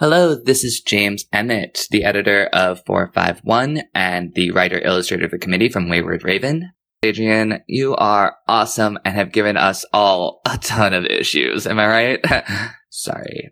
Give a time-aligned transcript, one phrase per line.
[0.00, 5.38] Hello, this is James Emmett, the editor of 451 and the writer illustrator of the
[5.38, 6.70] committee from Wayward Raven.
[7.02, 11.66] Adrian, you are awesome and have given us all a ton of issues.
[11.66, 12.24] Am I right?
[12.90, 13.50] Sorry.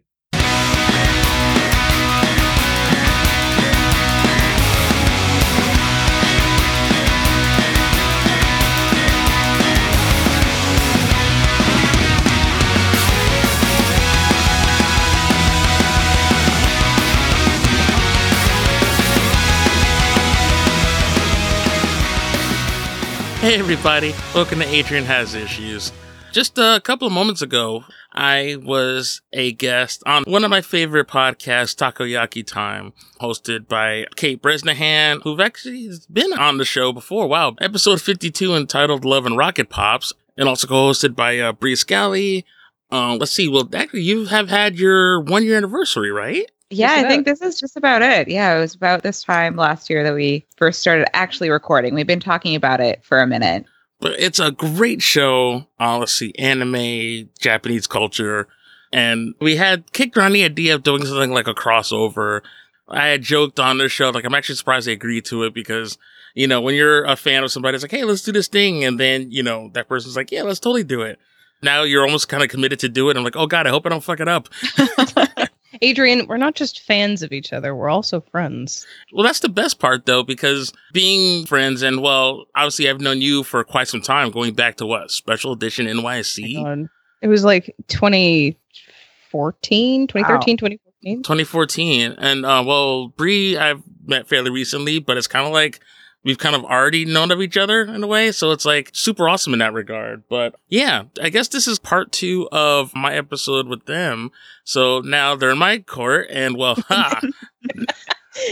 [23.41, 24.13] Hey, everybody.
[24.35, 25.93] Welcome to Adrian Has Issues.
[26.33, 31.07] Just a couple of moments ago, I was a guest on one of my favorite
[31.07, 37.29] podcasts, Takoyaki Time, hosted by Kate Bresnahan, who've actually been on the show before.
[37.29, 37.55] Wow.
[37.61, 42.45] Episode 52 entitled Love and Rocket Pops, and also co-hosted by uh, Bree Scally.
[42.91, 43.49] Um, let's see.
[43.49, 46.51] Well, actually, you have had your one year anniversary, right?
[46.71, 48.29] Yeah, I think this is just about it.
[48.29, 51.95] Yeah, it was about this time last year that we first started actually recording.
[51.95, 53.65] We've been talking about it for a minute.
[54.01, 55.69] But it's a great show.
[55.79, 56.05] Uh,
[56.39, 58.49] anime, Japanese culture.
[58.93, 62.41] And we had kicked around the idea of doing something like a crossover.
[62.89, 65.99] I had joked on the show, like, I'm actually surprised they agreed to it because,
[66.35, 68.85] you know, when you're a fan of somebody, it's like, hey, let's do this thing.
[68.85, 71.19] And then, you know, that person's like, yeah, let's totally do it.
[71.63, 73.17] Now you're almost kind of committed to do it.
[73.17, 74.49] I'm like, oh God, I hope I don't fuck it up.
[75.83, 78.87] Adrian, we're not just fans of each other, we're also friends.
[79.13, 83.43] Well, that's the best part though, because being friends and well, obviously I've known you
[83.43, 86.89] for quite some time, going back to what, special edition NYC?
[87.23, 91.23] It was like 2014, 2013, 2014.
[91.23, 92.15] 2014.
[92.19, 95.81] And uh well, Bree I've met fairly recently, but it's kind of like
[96.27, 98.33] we've kind of already known of each other in a way.
[98.33, 100.25] So it's like super awesome in that regard.
[100.29, 104.31] But yeah, I guess this is part two of my episode with them.
[104.65, 107.21] So now they're in my court and well, ha!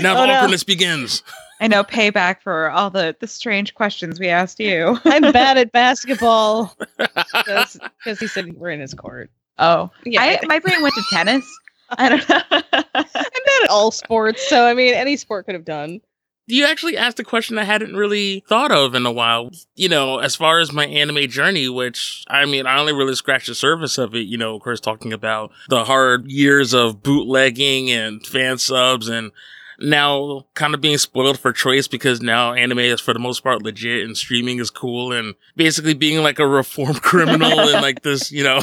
[0.01, 0.33] now Oh, the no.
[0.35, 1.23] awkwardness begins.
[1.61, 4.99] I know payback for all the the strange questions we asked you.
[5.05, 7.79] I'm bad at basketball because
[8.21, 9.31] he said we're in his court.
[9.59, 10.39] Oh, Yeah, I, yeah.
[10.47, 11.45] my brain went to tennis.
[11.91, 12.41] I don't know.
[12.51, 12.63] I'm
[13.13, 16.01] bad at all sports, so I mean, any sport could have done.
[16.47, 19.51] You actually asked a question I hadn't really thought of in a while.
[19.75, 23.47] You know, as far as my anime journey, which I mean, I only really scratched
[23.47, 24.27] the surface of it.
[24.27, 29.33] You know, of course, talking about the hard years of bootlegging and fan subs and
[29.81, 33.63] now kind of being spoiled for choice because now anime is for the most part
[33.63, 38.31] legit and streaming is cool and basically being like a reformed criminal and like this,
[38.31, 38.63] you know.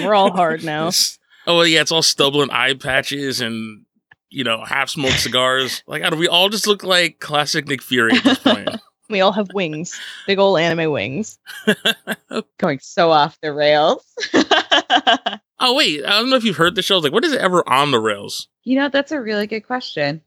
[0.00, 0.90] We're all hard now.
[1.44, 3.84] Oh well, yeah, it's all stubble and eye patches and
[4.32, 5.82] you know half smoked cigars.
[5.86, 8.68] Like, do we all just look like classic Nick Fury at this point?
[9.10, 11.38] We all have wings, big old anime wings.
[12.58, 14.02] Going so off the rails.
[15.60, 16.96] oh wait, I don't know if you've heard the show.
[16.96, 18.48] Like, what is it ever on the rails?
[18.64, 20.22] you know, that's a really good question.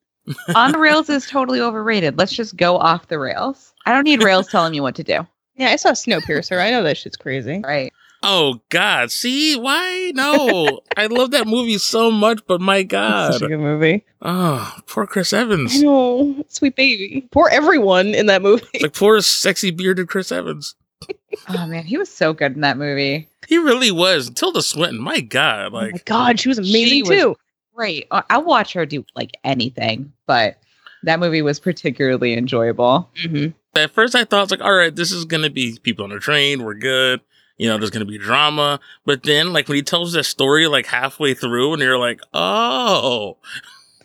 [0.55, 2.17] On the rails is totally overrated.
[2.17, 3.73] Let's just go off the rails.
[3.85, 5.25] I don't need rails telling me what to do.
[5.55, 6.59] Yeah, I saw Snowpiercer.
[6.59, 7.61] I know that shit's crazy.
[7.63, 7.93] Right.
[8.27, 10.11] Oh God, see why?
[10.15, 14.03] No, I love that movie so much, but my It's God, such a good movie.
[14.21, 15.81] oh poor Chris I Evans.
[15.81, 17.27] know, sweet baby.
[17.31, 18.65] Poor everyone in that movie.
[18.73, 20.75] It's like poor sexy bearded Chris Evans.
[21.49, 23.27] Oh man, he was so good in that movie.
[23.47, 24.29] He really was.
[24.31, 27.35] Tilda Swinton, my God, oh my god, she was amazing She was- too.
[27.75, 28.07] Great.
[28.09, 30.57] I- I'll watch her do like anything, but
[31.03, 33.09] that movie was particularly enjoyable.
[33.21, 36.11] hmm at first I thought it's like, all right, this is gonna be people on
[36.13, 37.19] a train, we're good.
[37.57, 38.79] You know, there's gonna be drama.
[39.05, 43.37] But then like when he tells that story like halfway through and you're like, oh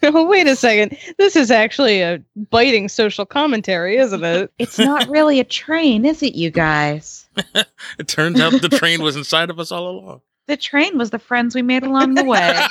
[0.02, 0.96] Oh, wait a second.
[1.18, 4.50] This is actually a biting social commentary, isn't it?
[4.58, 7.28] It's not really a train, is it, you guys?
[7.98, 10.22] it turns out the train was inside of us all along.
[10.46, 12.66] The train was the friends we made along the way.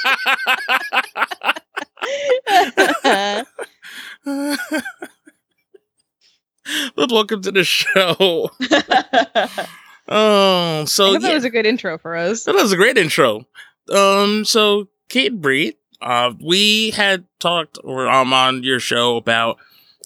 [6.96, 8.50] but welcome to the show.
[10.10, 12.44] Oh, so that yeah, was a good intro for us.
[12.46, 13.46] that was a great intro.
[13.92, 19.58] Um, so Kate and Bree, uh, we had talked or um on your show about,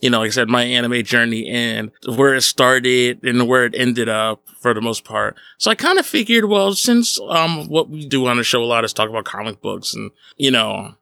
[0.01, 3.75] you know, like I said, my anime journey and where it started and where it
[3.77, 5.36] ended up for the most part.
[5.57, 8.66] So I kind of figured, well, since um what we do on the show a
[8.66, 10.95] lot is talk about comic books and you know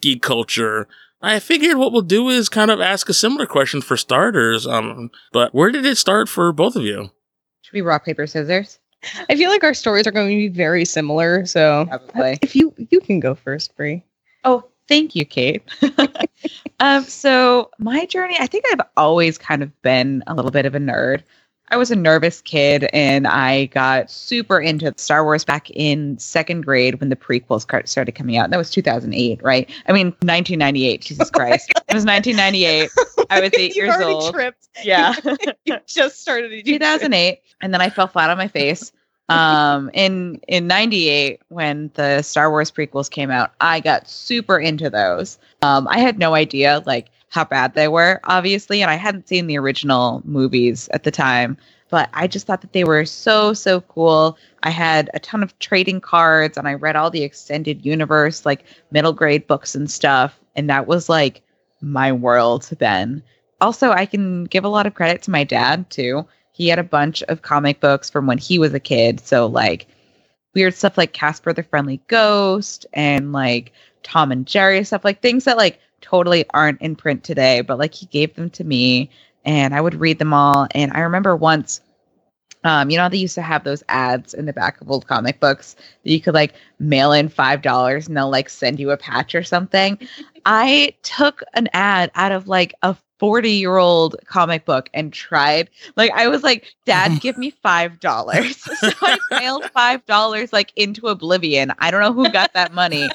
[0.00, 0.88] geek culture.
[1.20, 4.68] I figured what we'll do is kind of ask a similar question for starters.
[4.68, 7.10] Um, but where did it start for both of you?
[7.68, 8.78] Should we rock, paper, scissors?
[9.28, 11.44] I feel like our stories are going to be very similar.
[11.44, 12.38] So Probably.
[12.40, 14.02] if you you can go first, Bree.
[14.42, 15.62] Oh, thank you, Kate.
[16.80, 20.74] um, so my journey, I think I've always kind of been a little bit of
[20.76, 21.24] a nerd.
[21.70, 26.64] I was a nervous kid and I got super into Star Wars back in second
[26.64, 28.50] grade when the prequels started coming out.
[28.50, 29.68] That was 2008, right?
[29.86, 31.02] I mean, 1998.
[31.02, 31.70] Jesus Christ.
[31.88, 32.90] it was 1998.
[33.30, 34.32] I was eight you years old.
[34.32, 34.68] tripped.
[34.82, 35.14] Yeah.
[35.64, 36.48] You just started.
[36.50, 38.92] to do 2008 and then i fell flat on my face
[39.28, 44.88] um in in 98 when the star wars prequels came out i got super into
[44.88, 49.28] those um i had no idea like how bad they were obviously and i hadn't
[49.28, 51.56] seen the original movies at the time
[51.90, 55.58] but i just thought that they were so so cool i had a ton of
[55.58, 60.38] trading cards and i read all the extended universe like middle grade books and stuff
[60.56, 61.42] and that was like
[61.80, 63.22] my world then
[63.60, 66.26] also i can give a lot of credit to my dad too
[66.58, 69.20] he had a bunch of comic books from when he was a kid.
[69.20, 69.86] So like
[70.54, 73.72] weird stuff like Casper the Friendly Ghost and like
[74.02, 77.94] Tom and Jerry stuff, like things that like totally aren't in print today, but like
[77.94, 79.10] he gave them to me
[79.44, 80.66] and I would read them all.
[80.74, 81.80] And I remember once
[82.64, 85.38] um, you know, they used to have those ads in the back of old comic
[85.40, 88.96] books that you could like mail in five dollars and they'll like send you a
[88.96, 89.98] patch or something.
[90.46, 95.70] I took an ad out of like a 40 year old comic book and tried
[95.96, 98.56] like I was like, Dad, give me five dollars.
[98.80, 101.72] so I mailed five dollars like into oblivion.
[101.78, 103.08] I don't know who got that money.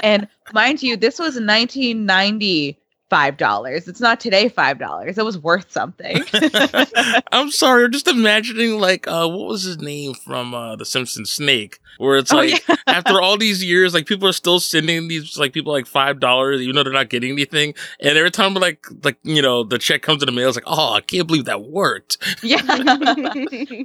[0.00, 2.78] And mind you, this was 1990
[3.10, 3.88] five dollars.
[3.88, 5.18] It's not today five dollars.
[5.18, 6.22] It was worth something.
[7.32, 11.30] I'm sorry, I'm just imagining like uh what was his name from uh The Simpsons
[11.30, 15.36] Snake, where it's Oh, like after all these years, like people are still sending these
[15.36, 17.74] like people like five dollars, even though they're not getting anything.
[18.00, 20.64] And every time like like you know the check comes in the mail, it's like,
[20.66, 22.16] oh, I can't believe that worked.
[22.42, 22.60] yeah.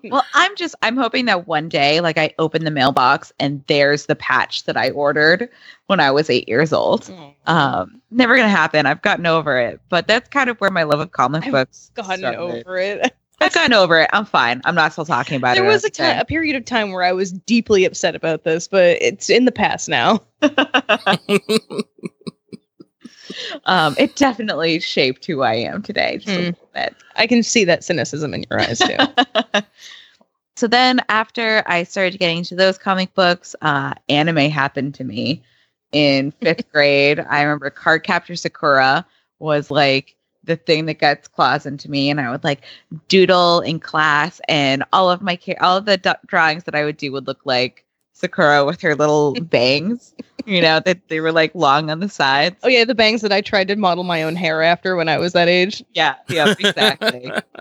[0.06, 4.06] well, I'm just I'm hoping that one day, like I open the mailbox and there's
[4.06, 5.50] the patch that I ordered
[5.88, 7.12] when I was eight years old.
[7.48, 8.86] Um, never gonna happen.
[8.86, 11.92] I've gotten over it, but that's kind of where my love of comic I've books
[11.96, 12.40] gotten started.
[12.40, 13.16] over it.
[13.42, 14.10] I've gotten over it.
[14.14, 14.62] I'm fine.
[14.66, 15.68] I'm not still talking about There it.
[15.68, 18.68] There was a time, a period of time where I was deeply upset about this,
[18.68, 20.22] but it's in the past now.
[23.66, 26.20] um, it definitely shaped who I am today.
[26.24, 26.56] Mm.
[27.16, 28.98] I can see that cynicism in your eyes too.
[30.56, 35.44] so then after I started getting into those comic books, uh, anime happened to me
[35.96, 37.20] in fifth grade.
[37.22, 39.06] I remember Cardcaptor Sakura
[39.40, 42.66] was like the thing that gets claws into me, and I would like
[43.08, 46.98] doodle in class, and all of my all of the d- drawings that I would
[46.98, 50.14] do would look like Sakura with her little bangs.
[50.46, 52.58] You know that they were like long on the sides.
[52.64, 55.18] oh yeah, the bangs that I tried to model my own hair after when I
[55.18, 55.82] was that age.
[55.94, 57.32] Yeah, yeah, exactly.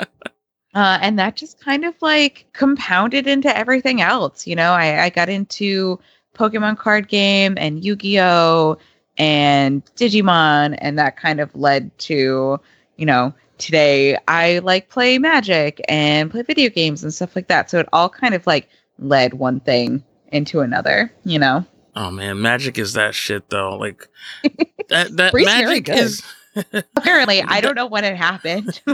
[0.74, 4.44] uh, and that just kind of like compounded into everything else.
[4.44, 6.00] You know, I, I got into
[6.34, 8.78] Pokemon card game and Yu Gi Oh!
[9.16, 12.58] and Digimon, and that kind of led to,
[12.96, 17.70] you know, today I like play Magic and play video games and stuff like that.
[17.70, 20.02] So it all kind of like led one thing
[20.32, 21.64] into another, you know?
[21.96, 23.76] Oh man, magic is that shit though.
[23.76, 24.08] Like
[24.88, 26.24] that that magic is
[26.96, 28.80] Apparently, I don't know when it happened.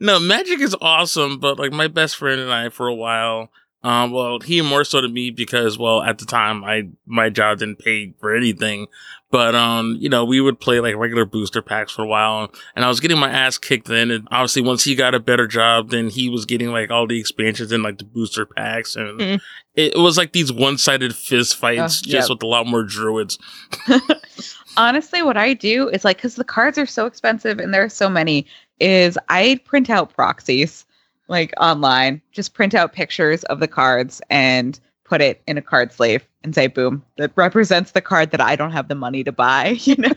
[0.00, 3.50] no magic is awesome, but like my best friend and I for a while.
[3.84, 7.58] Um, well, he more so to me because, well, at the time, I my job
[7.58, 8.86] didn't pay for anything,
[9.30, 12.84] but um, you know, we would play like regular booster packs for a while, and
[12.84, 14.10] I was getting my ass kicked then.
[14.10, 17.20] And obviously, once he got a better job, then he was getting like all the
[17.20, 19.40] expansions and like the booster packs, and Mhm.
[19.74, 22.28] it, was like these one sided fist fights, Oh, just yep.
[22.30, 23.38] with a lot more druids.
[24.76, 27.88] honestly what i do is like because the cards are so expensive and there are
[27.88, 28.44] so many
[28.80, 30.84] is i print out proxies
[31.28, 35.92] like online just print out pictures of the cards and put it in a card
[35.92, 39.32] sleeve and say boom that represents the card that i don't have the money to
[39.32, 40.12] buy you know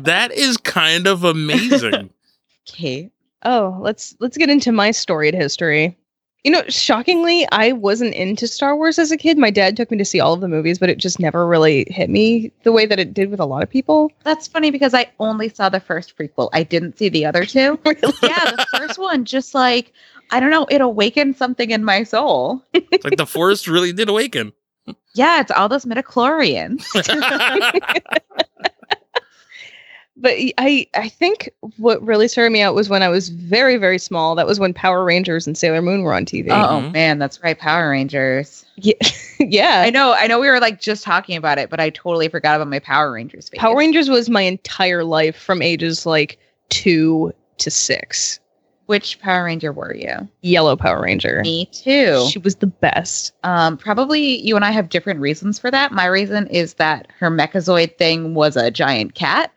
[0.00, 2.10] that is kind of amazing.
[2.70, 3.10] okay
[3.46, 5.96] Oh, let's let's get into my storied history.
[6.44, 9.36] You know, shockingly, I wasn't into Star Wars as a kid.
[9.38, 11.86] My dad took me to see all of the movies, but it just never really
[11.90, 14.10] hit me the way that it did with a lot of people.
[14.24, 17.78] that's funny because i only saw the first prequel i didn't see the other two
[17.86, 19.92] yeah the first one just like
[20.34, 22.62] i don't know it awakened something in my soul
[23.04, 24.52] like the forest really did awaken.
[25.14, 26.84] yeah it's all those midichlorians
[30.16, 33.98] But I I think what really started me out was when I was very very
[33.98, 34.36] small.
[34.36, 36.50] That was when Power Rangers and Sailor Moon were on TV.
[36.50, 36.92] oh Mhm.
[36.92, 38.94] man that's right power rangers Yeah,
[39.40, 39.82] yeah.
[39.84, 42.54] I know, I know we were like just talking about it, but I totally forgot
[42.54, 43.58] about my Power Rangers phase.
[43.58, 46.38] Power Rangers was my entire life from ages like
[46.68, 48.38] two to six.
[48.86, 50.28] Which Power Ranger were you?
[50.42, 51.40] Yellow Power Ranger.
[51.42, 52.26] Me too.
[52.30, 53.32] She was the best.
[53.42, 55.90] Um, probably you and I have different reasons for that.
[55.92, 59.52] My reason is that her Mechazoid thing was a giant cat,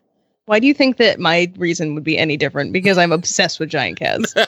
[0.45, 2.71] Why do you think that my reason would be any different?
[2.71, 4.33] Because I'm obsessed with giant cats.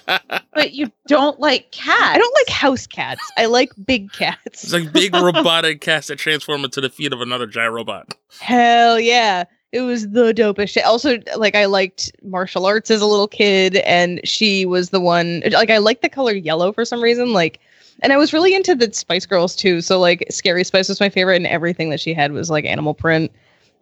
[0.54, 2.16] But you don't like cats.
[2.16, 3.22] I don't like house cats.
[3.38, 4.40] I like big cats.
[4.46, 4.74] It's cats.
[4.74, 8.14] like big robotic cats that transform into the feet of another giant robot.
[8.42, 9.46] Hell yeah.
[9.72, 10.84] It was the dopest shit.
[10.84, 15.44] Also, like I liked martial arts as a little kid, and she was the one
[15.52, 17.34] like I liked the color yellow for some reason.
[17.34, 17.60] Like
[18.02, 19.82] and I was really into the Spice Girls too.
[19.82, 22.94] So like Scary Spice was my favorite, and everything that she had was like animal
[22.94, 23.32] print.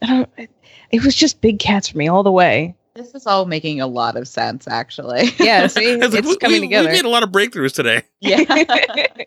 [0.01, 0.49] It,
[0.91, 2.75] it was just big cats for me all the way.
[2.95, 5.29] This is all making a lot of sense, actually.
[5.39, 6.89] Yeah, see, It's it's we- coming we, together.
[6.89, 8.01] We made a lot of breakthroughs today.
[8.19, 8.37] yeah.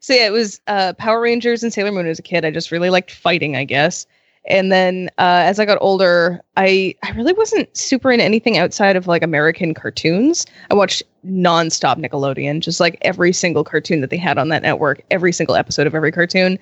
[0.00, 2.44] so yeah, it was uh, Power Rangers and Sailor Moon as a kid.
[2.44, 4.06] I just really liked fighting, I guess.
[4.48, 8.96] And then uh, as I got older, I I really wasn't super into anything outside
[8.96, 10.46] of like American cartoons.
[10.70, 15.02] I watched nonstop Nickelodeon, just like every single cartoon that they had on that network,
[15.10, 16.58] every single episode of every cartoon.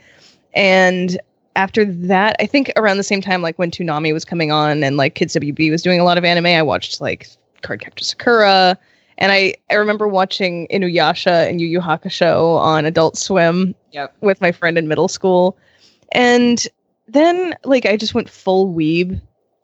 [0.55, 1.21] And
[1.57, 4.97] after that, I think around the same time, like when Toonami was coming on and
[4.97, 7.29] like Kids WB was doing a lot of anime, I watched like
[7.63, 8.79] Cardcaptor Sakura.
[9.19, 14.17] And I, I remember watching Inuyasha and Yu Yu Hakusho on Adult Swim Yep.
[14.23, 15.57] with my friend in middle school.
[16.13, 16.67] And
[17.07, 19.21] then like I just went full weeb,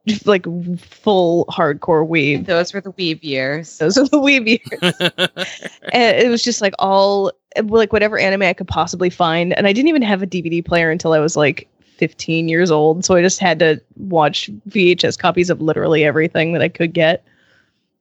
[0.07, 0.45] just like
[0.79, 2.47] full hardcore weeb.
[2.47, 3.79] Those were the weeb years.
[3.79, 4.95] Those are the weeb years.
[5.93, 7.33] and it was just like all
[7.65, 9.53] like whatever anime I could possibly find.
[9.55, 13.05] And I didn't even have a DVD player until I was like 15 years old.
[13.05, 17.25] So I just had to watch VHS copies of literally everything that I could get.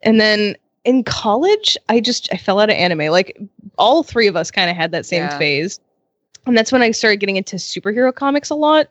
[0.02, 0.56] And then
[0.86, 3.12] in college, I just I fell out of anime.
[3.12, 3.38] Like
[3.78, 5.38] all three of us kind of had that same Yeah.
[5.38, 5.80] phase.
[6.46, 8.90] And that's when I started getting into superhero comics a lot.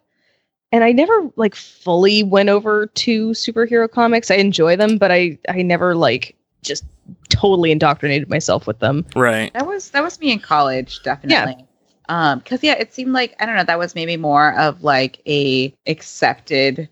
[0.71, 4.31] And I never like fully went over to superhero comics.
[4.31, 6.85] I enjoy them, but I I never like just
[7.31, 9.07] totally indoctrinated myself with them.
[9.17, 9.53] right.
[9.55, 11.57] That was that was me in college, definitely.
[11.59, 11.65] Yeah.
[12.11, 15.21] Um, because yeah, it seemed like I don't know, that was maybe more of like
[15.27, 16.89] a accepted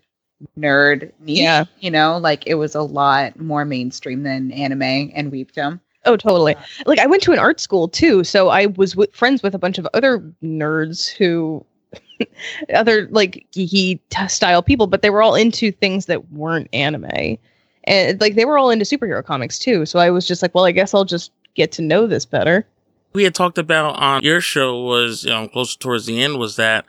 [0.57, 1.39] nerd niche.
[1.39, 1.65] Yeah.
[1.79, 5.79] You know, like it was a lot more mainstream than anime and weebdom.
[6.05, 6.55] Oh, totally.
[6.85, 9.59] Like I went to an art school too, so I was with, friends with a
[9.59, 11.65] bunch of other nerds who,
[12.73, 17.37] other like geeky style people, but they were all into things that weren't anime,
[17.85, 19.85] and like they were all into superhero comics too.
[19.85, 22.65] So I was just like, well, I guess I'll just get to know this better.
[23.13, 26.55] we had talked about on your show was you know closer towards the end was
[26.55, 26.85] that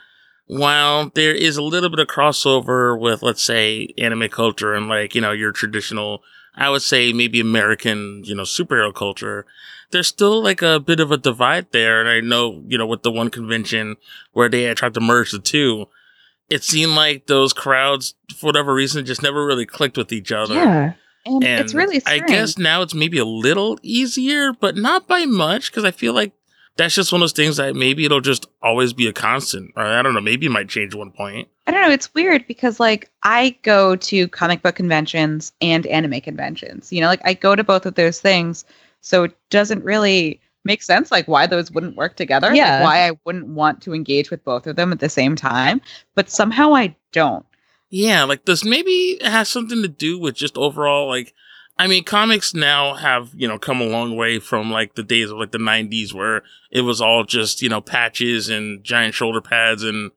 [0.47, 5.15] while there is a little bit of crossover with let's say anime culture and like
[5.15, 6.23] you know your traditional
[6.55, 9.47] i would say maybe american you know superhero culture
[9.91, 13.03] there's still like a bit of a divide there and i know you know with
[13.03, 13.97] the one convention
[14.33, 15.87] where they had tried to merge the two
[16.49, 20.55] it seemed like those crowds for whatever reason just never really clicked with each other
[20.55, 20.93] Yeah,
[21.27, 25.27] And, and it's really I guess now it's maybe a little easier, but not by
[25.27, 26.33] much, because I feel like
[26.77, 29.73] that's just one of those things that maybe it'll just always be a constant.
[29.77, 31.49] Or I don't know, maybe it might change one point.
[31.67, 31.91] I don't know.
[31.91, 36.93] It's weird because like I go to comic book conventions and anime conventions.
[36.93, 38.65] You know, like I go to both of those things,
[39.01, 42.49] so it doesn't really make sense like why those wouldn't work together.
[42.49, 42.83] like, Yeah.
[42.83, 45.81] why I wouldn't want to engage with both of them at the same time,
[46.15, 47.45] but somehow I don't.
[47.91, 51.35] Yeah, like this maybe has something to do with just overall like
[51.79, 55.31] I mean comics now have, you know, come a long way from like the days
[55.31, 59.41] of like the 90s where it was all just, you know, patches and giant shoulder
[59.41, 60.11] pads and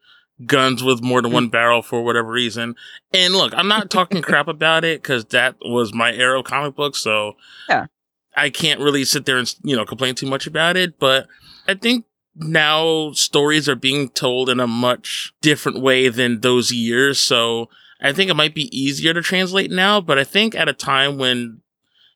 [0.45, 1.51] guns with more than one mm.
[1.51, 2.75] barrel for whatever reason.
[3.13, 6.75] And look, I'm not talking crap about it cuz that was my era of comic
[6.75, 7.37] books, so
[7.69, 7.85] Yeah.
[8.35, 11.27] I can't really sit there and, you know, complain too much about it, but
[11.67, 17.19] I think now stories are being told in a much different way than those years.
[17.19, 17.69] So
[18.01, 21.17] I think it might be easier to translate now, but I think at a time
[21.17, 21.61] when,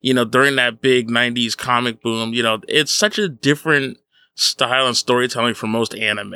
[0.01, 3.97] you know, during that big 90s comic boom, you know, it's such a different
[4.35, 6.35] style and storytelling for most anime.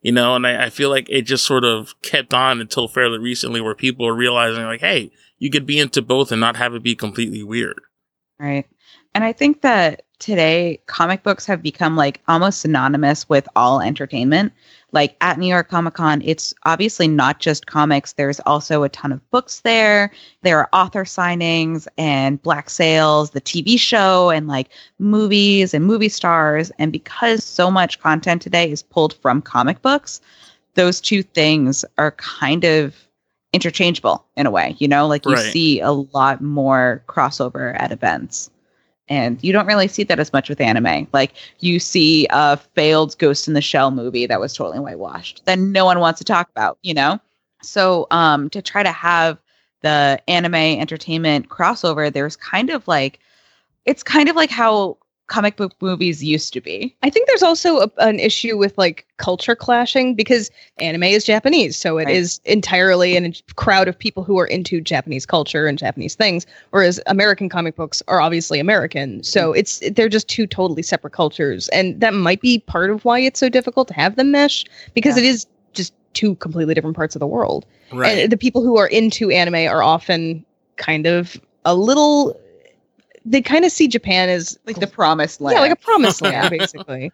[0.00, 3.18] You know, and I, I feel like it just sort of kept on until fairly
[3.18, 6.74] recently where people are realizing like, hey, you could be into both and not have
[6.74, 7.80] it be completely weird.
[8.36, 8.66] Right.
[9.14, 14.52] And I think that today comic books have become like almost synonymous with all entertainment.
[14.92, 18.12] Like at New York Comic Con, it's obviously not just comics.
[18.12, 20.12] There's also a ton of books there.
[20.42, 26.10] There are author signings and Black Sails, the TV show, and like movies and movie
[26.10, 26.70] stars.
[26.78, 30.20] And because so much content today is pulled from comic books,
[30.74, 32.94] those two things are kind of
[33.52, 34.76] interchangeable in a way.
[34.78, 35.52] You know, like you Right.
[35.52, 38.50] see a lot more crossover at events.
[39.08, 41.08] And you don't really see that as much with anime.
[41.12, 45.42] Like you see a failed Ghost in the Shell movie that was totally whitewashed.
[45.44, 47.20] Then no one wants to talk about, you know?
[47.62, 49.38] So um to try to have
[49.82, 53.18] the anime entertainment crossover, there's kind of like
[53.84, 54.96] it's kind of like how
[55.32, 56.94] comic book movies used to be.
[57.02, 61.74] I think there's also a, an issue with like culture clashing because anime is Japanese,
[61.74, 62.52] so it is Right.
[62.52, 67.00] entirely in a crowd of people who are into Japanese culture and Japanese things, whereas
[67.06, 69.22] American comic books are obviously American.
[69.22, 69.58] So mm-hmm.
[69.60, 73.40] it's they're just two totally separate cultures, and that might be part of why it's
[73.40, 75.22] so difficult to have them mesh because Yeah.
[75.22, 77.64] it is just two completely different parts of the world.
[77.90, 78.18] Right.
[78.18, 80.44] And the people who are into anime are often
[80.76, 82.38] kind of a little.
[83.24, 85.54] They kind of see Japan as Like the promised land.
[85.56, 87.12] yeah, like a promised land, basically.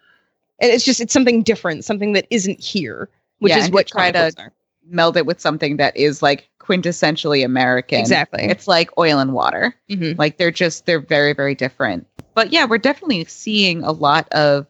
[0.61, 4.11] And it's just it's something different, something that isn't here, which Yeah, is what try
[4.11, 4.51] to- are.
[4.87, 7.99] meld it with something that is like quintessentially American.
[7.99, 8.43] Exactly.
[8.43, 9.75] It's like oil and water.
[9.89, 10.17] Mhm.
[10.17, 12.05] Like they're just they're very very different.
[12.35, 14.65] But yeah, we're definitely seeing a lot of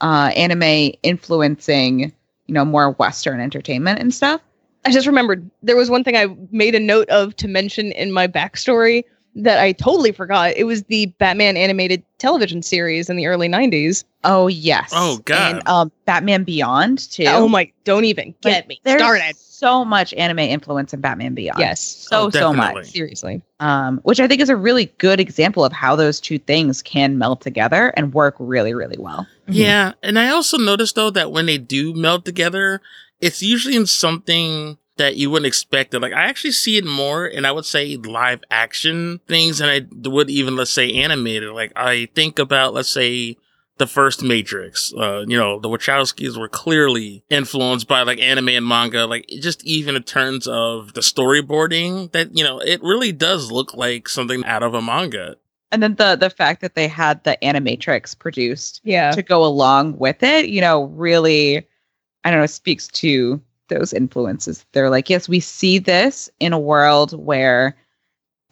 [0.00, 2.12] uh anime influencing,
[2.46, 4.40] you know, more western entertainment and stuff.
[4.84, 8.12] I just remembered there was one thing I made a note of to mention in
[8.12, 9.04] my backstory
[9.36, 10.56] that I totally forgot.
[10.56, 14.04] It was the Batman animated television series in the early '90s.
[14.24, 14.90] Oh yes.
[14.94, 15.56] Oh, God.
[15.56, 17.24] And um Batman Beyond too.
[17.26, 17.70] Oh my!
[17.84, 19.36] Don't even Like, get me there's started.
[19.36, 21.58] So much anime influence in Batman Beyond.
[21.58, 22.86] Yes, So Oh, so much.
[22.90, 23.40] seriously.
[23.60, 27.16] um, which I think is a really good example of how those two things can
[27.18, 29.26] meld together and work really, really well.
[29.48, 32.80] Yeah, and I also noticed though that when they do meld together,
[33.20, 35.94] it's usually in something that you wouldn't expect.
[35.94, 36.00] it.
[36.00, 40.08] Like I actually see it more, and I would say live action things, and I
[40.08, 41.50] would even let's say animated.
[41.50, 43.36] Like I think about let's say
[43.78, 44.92] the first Matrix.
[44.94, 49.06] Uh, you know, the Wachowskis were clearly influenced by like anime and manga.
[49.06, 53.74] Like just even in terms of the storyboarding, that you know, it really does look
[53.74, 55.36] like something out of a manga.
[55.72, 59.98] And then the the fact that they had the animatrix produced Yeah, to go along
[59.98, 61.66] with it, you know, really,
[62.22, 64.64] I don't know, speaks to those influences.
[64.72, 67.76] They're like, yes, we see this in a world where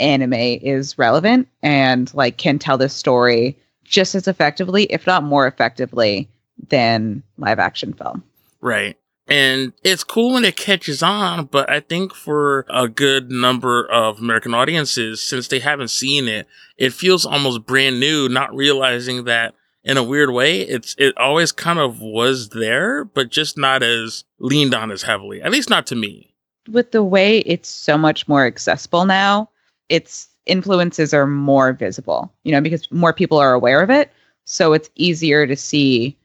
[0.00, 5.46] anime is relevant and like can tell this story just as effectively, if not more
[5.46, 6.28] effectively,
[6.68, 8.22] than live action film.
[8.60, 8.96] Right.
[9.28, 14.18] And it's cool when it catches on, but I think for a good number of
[14.18, 19.54] American audiences, since they haven't seen it, it feels almost brand new, not realizing that
[19.84, 24.24] in a weird way, it's, it always kind of was there, but just not as
[24.38, 26.34] leaned on as heavily, at least not to me.
[26.70, 29.48] with the way it's so much more accessible now,
[29.88, 34.10] its influences are more visible, you know, because more people are aware of it.
[34.44, 36.16] So it's easier to see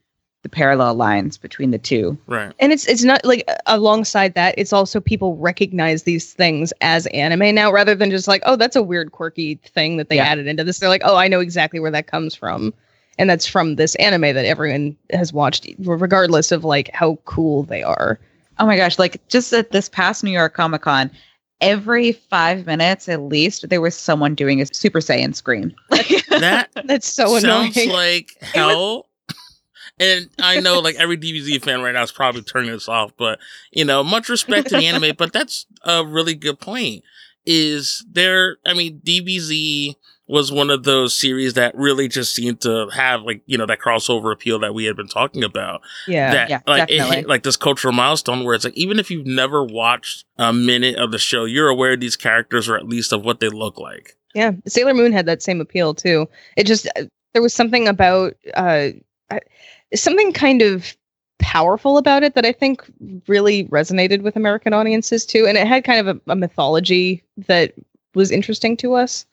[0.43, 2.17] the parallel lines between the two.
[2.27, 2.53] Right.
[2.59, 7.53] and it's it's not like alongside that, it's also people recognize these things as anime
[7.55, 10.25] now, rather than just like, oh, that's a weird, quirky thing that they Yeah.
[10.25, 10.77] added into this.
[10.79, 12.73] They're like, oh, I know exactly where that comes from,
[13.17, 17.83] and that's from this anime that everyone has watched, regardless of like how cool they
[17.83, 18.19] are.
[18.59, 21.11] Oh my gosh, like just at this past New York Comic Con,
[21.61, 25.73] every five minutes at least, there was someone doing a Super Saiyan scream.
[25.89, 27.89] Like, That That's so sounds annoying.
[27.91, 29.07] like hell.
[29.99, 33.39] and I know like every DBZ fan right now is probably turning this off, but
[33.71, 37.03] you know, much respect to the anime, but that's a really good point.
[37.45, 39.95] Is there I mean DBZ
[40.27, 43.79] was one of those series that really just seemed to have like, you know, that
[43.79, 45.81] crossover appeal that we had been talking about.
[46.07, 46.31] yeah.
[46.33, 47.15] that Yeah, like it definitely.
[47.17, 50.97] hit like this cultural milestone where it's like even if you've never watched a minute
[50.97, 53.79] of the show, you're aware of these characters or at least of what they look
[53.79, 54.17] like.
[54.35, 56.27] Yeah, Sailor Moon had that same appeal too.
[56.57, 58.89] It just uh, there was something about uh
[59.95, 60.95] something kind of
[61.39, 62.83] powerful about it that I think
[63.27, 67.73] really resonated with American audiences too, and it had kind of a, a mythology that
[68.15, 69.25] was interesting to us.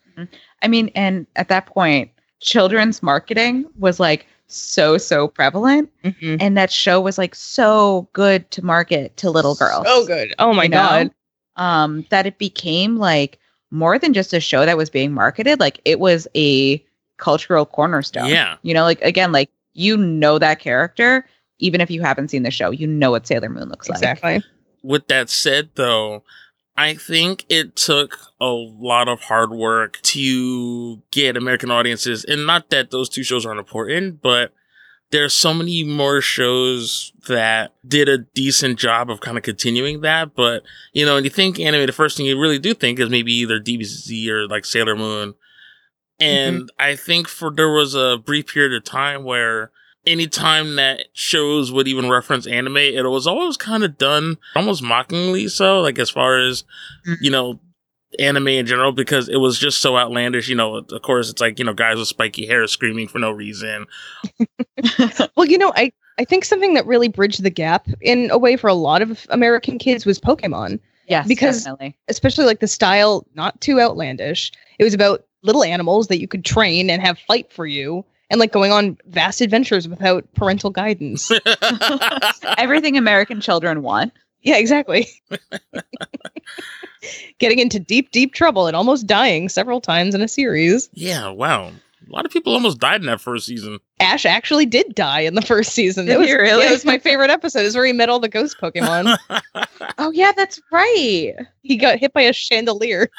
[0.64, 5.90] I mean, and at that point, children's marketing was like so, so prevalent.
[6.22, 9.85] And that show was like so good to market to little girls.
[9.87, 10.35] Oh, good.
[10.38, 10.77] Oh my you know?
[10.77, 11.11] god.
[11.57, 13.38] um, that it became like
[13.70, 15.61] more than just a show that was being marketed.
[15.61, 16.83] Like it was a
[17.18, 18.29] cultural cornerstone.
[18.29, 18.57] Yeah.
[18.62, 21.27] You know, like again, like you know that character,
[21.59, 23.98] even if you haven't seen the show, you know what Sailor Moon looks like.
[23.98, 24.42] Exactly.
[24.83, 26.22] With that said though,
[26.76, 32.70] I think it took a lot of hard work to get American audiences, and not
[32.70, 34.52] that those two shows aren't important, but
[35.10, 40.34] there's so many more shows that did a decent job of kind of continuing that.
[40.34, 43.08] But, you know, when you think anime, the first thing you really do think is
[43.08, 45.34] maybe either DBZ or like Sailor Moon.
[46.20, 46.24] Mm-hmm.
[46.24, 49.70] And I think for there was a brief period of time where
[50.06, 55.48] anytime that shows would even reference anime, it was always kind of done almost mockingly
[55.48, 56.64] so, like as far as,
[57.06, 57.16] Mhm.
[57.20, 57.60] you know,
[58.18, 60.48] anime in general, because it was just so outlandish.
[60.48, 63.30] You know, of course, it's like, you know, guys with spiky hair screaming for no
[63.30, 63.86] reason.
[65.36, 68.56] Well, you know, I I think something that really bridged the gap in a way
[68.56, 70.78] for a lot of American kids was Pokemon.
[71.08, 71.96] Yes, Because- definitely.
[72.08, 76.44] especially like the style not too outlandish it was about little animals that you could
[76.44, 81.30] train and have fight for you and like going on vast adventures without parental guidance.
[82.58, 84.12] Everything American children want.
[84.42, 85.06] yeah, exactly.
[87.38, 90.88] Getting into deep, deep trouble and almost dying several times in a series.
[90.94, 91.70] yeah, wow.
[92.08, 93.78] A lot of people almost died in that first season.
[94.00, 96.06] Ash actually did die in the first season.
[96.06, 96.62] Did It was, he really?
[96.62, 97.60] Yeah, it was my favorite episode.
[97.60, 99.16] Is where he met all the ghost Pokemon.
[99.98, 101.34] Oh yeah, that's right.
[101.62, 103.08] he got hit by a chandelier.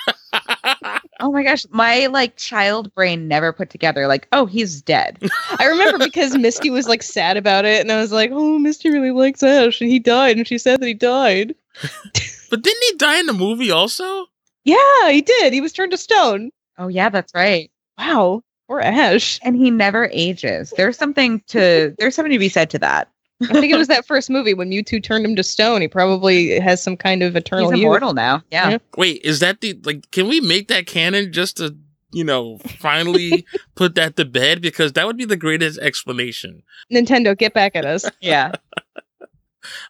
[1.21, 5.17] Oh my gosh, my like child brain never put together like, oh, he's dead.
[5.60, 8.89] I remember because Misty was like sad about it, and I was like, "Oh, Misty
[8.89, 11.56] really likes Ash, and he died." And she said that he died.
[12.50, 14.26] but didn't he die in the movie also?
[14.65, 15.54] Yeah, he did.
[15.54, 16.52] He was turned to stone.
[16.78, 17.71] Oh yeah, that's right.
[17.98, 19.39] Wow, poor Ash.
[19.43, 20.73] And he never ages.
[20.78, 23.10] There's something to there's something to be said to that.
[23.43, 25.82] I think it was that first movie when Mewtwo turned him to stone.
[25.82, 27.86] He probably has some kind of eternal He's youth.
[27.88, 28.41] immortal now.
[28.49, 28.69] Yeah.
[28.69, 28.78] Yeah.
[28.95, 30.10] Wait, is that the like?
[30.12, 31.75] Can we make that canon just to
[32.13, 34.62] you know finally put that to bed?
[34.62, 36.63] Because that would be the greatest explanation.
[36.93, 38.10] Nintendo, get back at us.
[38.21, 38.54] Yeah.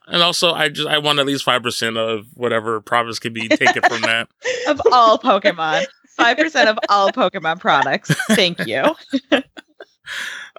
[0.07, 3.47] And also, I just I want at least five percent of whatever profits can be
[3.49, 4.29] taken from that.
[4.67, 5.85] Of all Pokemon.
[6.15, 8.13] Five percent of all Pokemon products.
[8.30, 8.84] Thank you.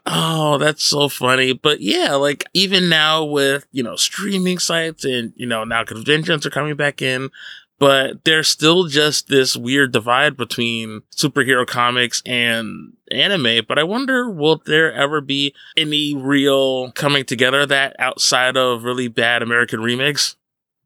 [0.09, 1.53] Oh, that's so funny.
[1.53, 6.47] But yeah, like even now with, you know, streaming sites and, you know, now conventions
[6.47, 7.31] are coming back in,
[7.81, 13.65] but there's still just this weird divide between superhero comics and anime.
[13.67, 19.09] But I wonder, will there ever be any real coming together that outside of really
[19.09, 20.37] bad American remakes?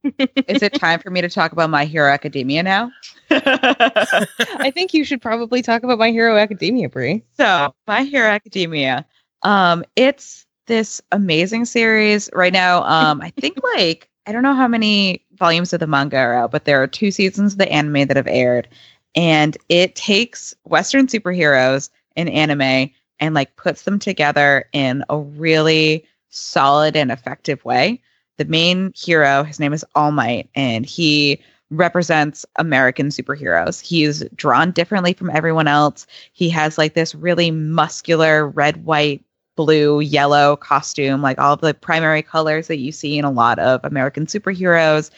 [0.48, 2.90] Is it time for me to talk about My Hero Academia now?
[3.30, 7.22] I think you should probably talk about My Hero Academia, Bree.
[7.36, 9.04] So, My Hero Academia,
[9.42, 12.82] um, it's this amazing series right now.
[12.84, 16.50] Um, I think like I don't know how many volumes of the manga are out,
[16.50, 18.68] but there are two seasons of the anime that have aired,
[19.14, 26.06] and it takes Western superheroes in anime and like puts them together in a really
[26.30, 28.00] solid and effective way.
[28.40, 33.82] The main hero, his name is All Might, and he represents American superheroes.
[33.82, 36.06] He's drawn differently from everyone else.
[36.32, 39.22] He has like this really muscular red, white,
[39.56, 43.78] blue, yellow costume, like all the primary colors that you see in a lot of
[43.84, 45.10] American superheroes.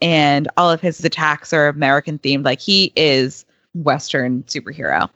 [0.00, 2.44] And all of his attacks are American themed.
[2.44, 5.10] Like he is Western superhero.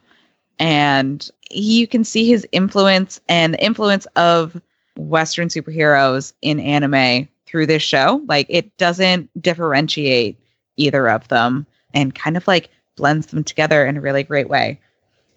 [0.59, 4.61] And you can see his influence and the influence of
[4.97, 8.21] Western superheroes in anime through this show.
[8.27, 10.40] Like it doesn't differentiate
[10.77, 14.81] either of them and kind of like blends them together in a really great way.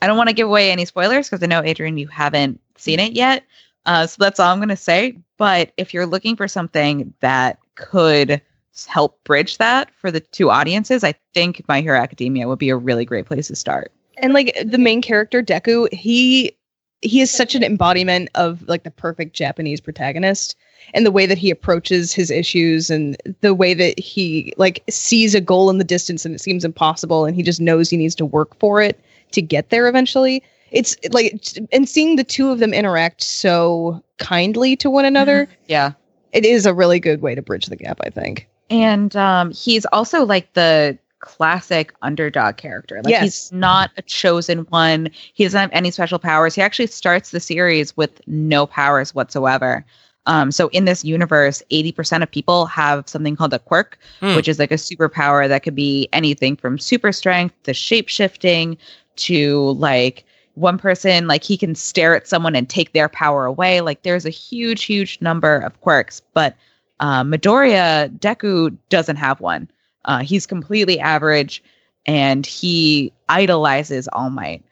[0.01, 2.99] I don't want to give away any spoilers because I know, Adrian, you haven't seen
[2.99, 3.43] it yet.
[3.85, 5.19] Uh, so that's all I'm going to say.
[5.37, 8.41] But if you're looking for something that could
[8.87, 12.75] help bridge that for the two audiences, I think My Hero Academia would be a
[12.75, 13.91] really great place to start.
[14.17, 16.57] And like the main character, Deku, he
[17.01, 20.55] he is such an embodiment of like the perfect Japanese protagonist
[20.93, 25.35] and the way that he approaches his issues and the way that he like sees
[25.35, 28.15] a goal in the distance and it seems impossible and he just knows he needs
[28.15, 28.99] to work for it
[29.31, 30.41] to get there eventually.
[30.71, 31.39] It's like
[31.71, 35.91] and seeing the two of them interact so kindly to one another, Yeah.
[36.33, 38.47] it is a really good way to bridge the gap, I think.
[38.69, 43.01] And um, he's also like the classic underdog character.
[43.03, 43.23] Like Yes.
[43.23, 45.09] he's not a chosen one.
[45.33, 46.55] He doesn't have any special powers.
[46.55, 49.85] He actually starts the series with no powers whatsoever.
[50.25, 54.35] Um, so in this universe, 80% of people have something called a quirk, Hmm.
[54.35, 58.77] which is like a superpower that could be anything from super strength to shape shifting
[59.17, 60.25] to like
[60.55, 63.79] one person, like he can stare at someone and take their power away.
[63.81, 66.55] Like there's a huge, huge number of quirks, but
[66.99, 69.69] uh, Midoriya Deku doesn't have one.
[70.07, 71.61] Uh, he's completely average,
[72.05, 74.63] and he idolizes All Might.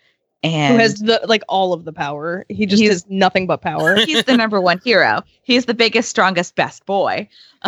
[0.41, 2.45] And Who has the like all of the power.
[2.49, 3.95] He just has nothing but power.
[4.05, 5.23] he's the number one hero.
[5.41, 7.27] He's the biggest, strongest, best boy.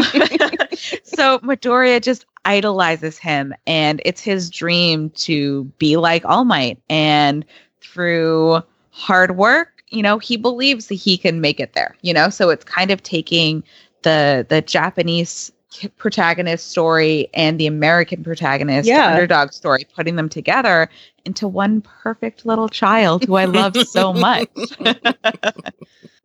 [1.03, 6.79] so Midoriya just idolizes him, and it's his dream to be like All Might.
[6.87, 7.45] And
[7.81, 11.95] through hard work, you know, he believes that he can make it there.
[12.01, 13.63] You know, so it's kind of taking
[14.03, 15.51] the the Japanese
[15.97, 19.07] protagonist story and the American protagonist Yeah.
[19.07, 20.89] underdog story, putting them together
[21.25, 24.47] into one perfect little child who I love so much.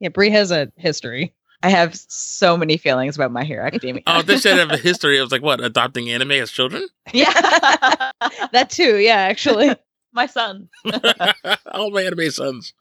[0.00, 1.35] Yeah, Bree has a history.
[1.64, 4.02] I have so many feelings about My Hero Academia.
[4.09, 5.18] Oh, this should have a history.
[5.18, 6.88] It was like what adopting anime as children.
[7.12, 7.33] yeah,
[8.52, 9.74] That too, yeah, actually.
[10.12, 10.68] my son.
[11.72, 12.74] All my anime sons.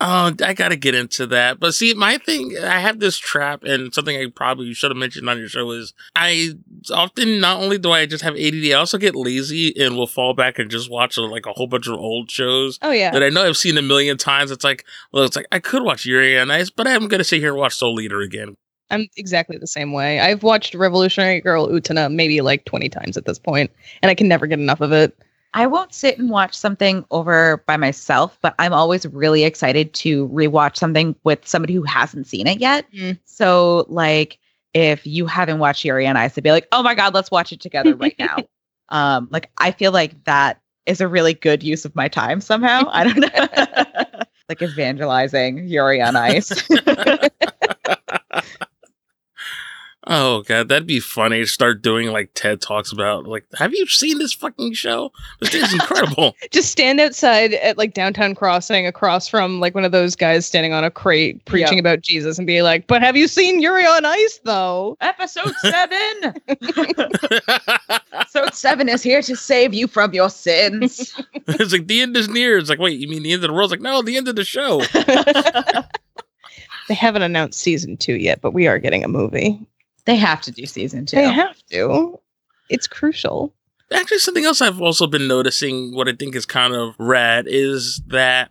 [0.00, 1.58] Oh, I gotta get into that.
[1.58, 5.28] But see, my thing, I have this trap, and something I probably should have mentioned
[5.28, 6.50] on your show is I
[6.92, 10.34] often not only do I just have ADD, I also get lazy and will fall
[10.34, 13.10] back and just watch uh, like a whole bunch of old shows Oh yeah.
[13.10, 14.52] that I know I've seen a million times.
[14.52, 17.40] It's like, well, it's like I could watch Yuri on Ice, but I'm gonna sit
[17.40, 18.54] here and watch Soul Eater again.
[18.90, 20.20] I'm exactly the same way.
[20.20, 24.28] I've watched Revolutionary Girl Utena maybe like 20 times at this point, and I can
[24.28, 25.18] never get enough of it.
[25.54, 30.28] I won't sit and watch something over by myself, but I'm always really excited to
[30.28, 32.90] rewatch something with somebody who hasn't seen it yet.
[32.92, 33.18] Mm.
[33.24, 34.38] So, like,
[34.74, 37.52] if you haven't watched Yuri on Ice, I'd be like, oh my God, let's watch
[37.52, 38.36] it together right now.
[38.90, 42.82] um, like, I feel like that is a really good use of my time somehow.
[42.90, 44.24] I don't know.
[44.48, 46.52] like evangelizing Yuri on Ice.
[50.06, 51.40] Oh god, that'd be funny.
[51.40, 55.10] To start doing like TED talks about like, have you seen this fucking show?
[55.40, 56.36] This thing's incredible.
[56.52, 60.72] Just stand outside at like downtown crossing across from like one of those guys standing
[60.72, 61.80] on a crate preaching Yeah.
[61.80, 64.96] about Jesus and be like, but have you seen Yuri on Ice though?
[65.00, 66.34] Episode seven.
[68.12, 71.12] Episode seven is here to save you from your sins.
[71.48, 72.56] it's like the end is near.
[72.56, 73.72] It's like, wait, you mean the end of the world?
[73.72, 74.80] It's like, no, the end of the show.
[76.88, 79.58] They haven't announced season two yet, but we are getting a movie.
[80.08, 81.16] They have to do season two.
[81.16, 82.18] They have to.
[82.70, 83.54] It's crucial.
[83.92, 88.02] Actually, something else I've also been noticing, what I think is kind of rad, is
[88.08, 88.50] that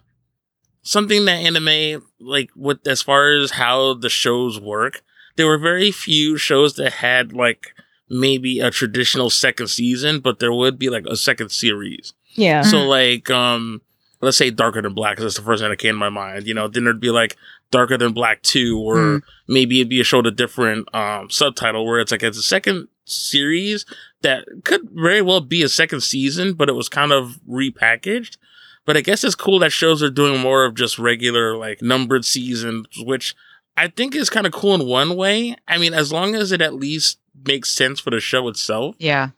[0.83, 5.01] something that anime, like with as far as how the shows work,
[5.35, 7.73] there were very few shows that had like
[8.09, 12.13] maybe a traditional second season, but there would be like a second series.
[12.33, 12.61] Yeah.
[12.61, 13.81] So like, um,
[14.21, 16.47] let's say Darker Than Black, 'cause that's the first thing that came to my mind.
[16.47, 17.35] You know, then there'd be like
[17.71, 19.21] Darker Than Black Two, or Mm.
[19.47, 22.41] maybe it'd be a show with a different um subtitle where it's like it's a
[22.43, 23.85] second series
[24.21, 28.37] that could very well be a second season, but it was kind of repackaged.
[28.85, 32.23] But I guess it's cool that shows are doing more of just regular like numbered
[32.25, 33.35] seasons, which
[33.75, 35.55] I think is kind of cool in one way.
[35.67, 38.95] I mean, as long as it at least makes sense for the show itself.
[38.97, 39.29] Yeah.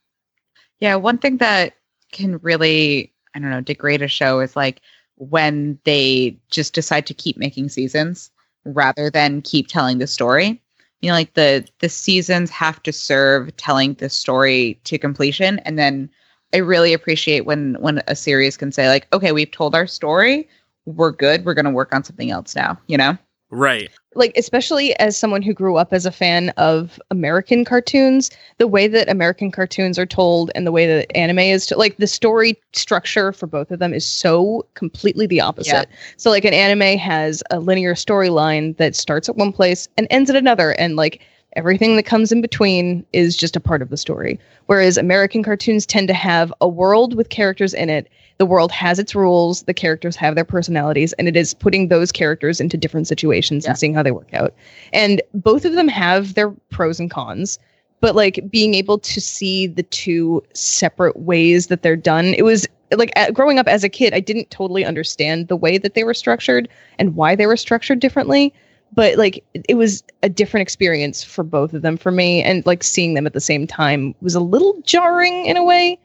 [0.80, 0.96] Yeah.
[0.96, 1.74] One thing that
[2.12, 4.82] can really, I don't know, degrade a show is like
[5.20, 8.32] when they just decide to keep making seasons
[8.66, 10.62] rather than keep telling the story.
[11.02, 15.60] You know, like the the seasons have to serve telling the story to completion.
[15.60, 16.10] And then
[16.54, 20.50] I really appreciate when when a series can say, like, okay, we've told our story,
[20.86, 23.18] we're good, we're gonna work on something else now, you know?
[23.52, 23.90] Right.
[24.16, 28.88] like especially as someone who grew up as a fan of American cartoons, the way
[28.88, 32.60] that American cartoons are told and the way that anime is to, like the story
[32.74, 35.88] structure for both of them is so completely the opposite.
[36.18, 40.30] So like an anime has a linear storyline that starts at one place and ends
[40.30, 41.22] at another and like
[41.56, 44.40] everything that comes in between is just a part of the story.
[44.68, 48.08] Whereas American cartoons tend to have a world with characters in it
[48.40, 52.12] the world has its rules, the characters have their personalities, and it is putting those
[52.12, 53.72] characters into different situations Yeah.
[53.72, 54.54] and seeing how they work out.
[54.94, 57.60] And both of them have their pros and cons,
[58.00, 62.66] but like being able to see the two separate ways that they're done, it was
[62.96, 66.06] like at, growing up as a kid, I didn't totally understand the way that they
[66.06, 68.54] were structured and why they were structured differently.
[68.94, 72.84] But like it was a different experience for both of them for me, and like
[72.84, 76.00] seeing them at the same time was a little jarring in a way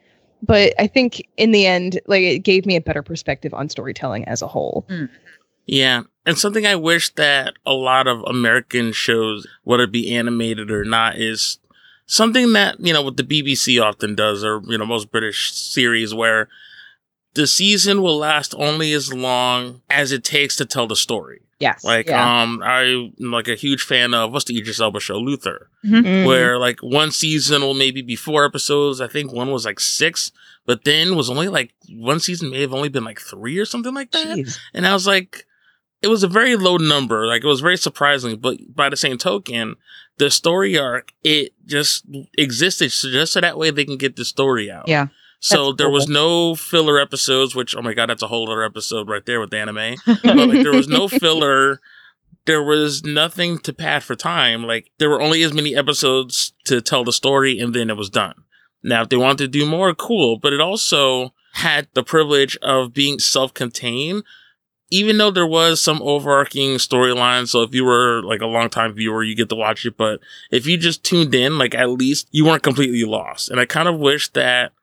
[0.45, 4.25] but I think in the end, like it gave me a better perspective on storytelling
[4.25, 4.85] as a whole.
[4.89, 5.05] Hmm.
[5.65, 6.03] Yeah.
[6.25, 10.83] And something I wish that a lot of American shows, whether it be animated or
[10.83, 11.59] not, is
[12.05, 16.13] something that, you know, what the BBC often does, or, you know, most British series
[16.13, 16.47] where
[17.33, 21.41] the season will last only as long as it takes to tell the story.
[21.59, 21.83] Yes.
[21.85, 22.41] Like, yeah.
[22.41, 26.25] um, I'm like a huge fan of what's the Idris Elba show, Luther, Mhm.
[26.25, 28.99] where like one season will maybe be four episodes.
[28.99, 30.31] I think one was like six,
[30.65, 33.93] but then was only like one season may have only been like three or something
[33.93, 34.37] like that.
[34.37, 34.59] Jeez.
[34.73, 35.45] And I was like,
[36.01, 37.25] it was a very low number.
[37.25, 38.37] Like it was very surprising.
[38.37, 39.75] But by the same token,
[40.17, 42.05] the story arc, it just
[42.37, 44.87] existed so just so that way they can get the story out.
[44.89, 45.07] Yeah.
[45.39, 48.63] So That's there was no filler episodes, which oh my god, that's a whole other
[48.63, 49.95] episode right there with the anime.
[50.05, 51.81] But like there was no filler.
[52.45, 54.63] There was nothing to pad for time.
[54.63, 58.09] Like there were only as many episodes to tell the story, and then it was
[58.09, 58.43] done.
[58.83, 60.37] Now, if they wanted to do more, cool.
[60.37, 64.23] But it also had the privilege of being self-contained,
[64.91, 67.47] even though there was some overarching storyline.
[67.47, 69.97] So if you were like a longtime viewer, you get to watch it.
[69.97, 70.19] But
[70.51, 73.49] if you just tuned in, like at least you weren't completely lost.
[73.49, 74.73] And I kind of wish that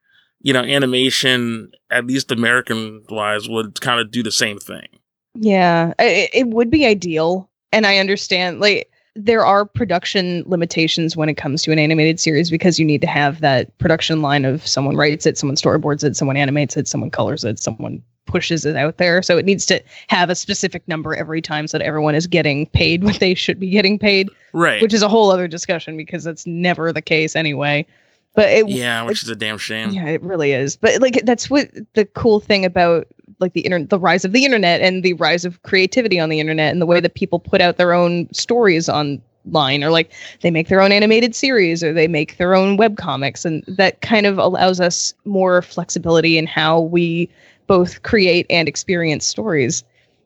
[0.42, 4.86] you know animation, at least American wise, would kind of do the same thing.
[5.34, 8.60] Yeah, it, it would be ideal, and I understand.
[8.60, 13.00] Like, there are production limitations when it comes to an animated series because you need
[13.02, 16.88] to have that production line of someone writes it, someone storyboards it, someone animates it,
[16.88, 19.20] someone colors it, someone pushes it out there.
[19.22, 22.66] So it needs to have a specific number every time so that everyone is getting
[22.66, 24.80] paid what they should be getting paid, Right.
[24.80, 27.86] which is a whole other discussion because that's never the case anyway.
[28.34, 29.90] But it yeah, which is a damn shame.
[29.90, 30.76] yeah, it really is.
[30.76, 33.06] But like that's what the cool thing about
[33.40, 36.40] like the internet, the rise of the internet and the rise of creativity on the
[36.40, 40.50] internet and the way that people put out their own stories online or like they
[40.50, 44.24] make their own animated series or they make their own web comics and that kind
[44.26, 47.28] of allows us more flexibility in how we
[47.66, 49.82] both create and experience stories.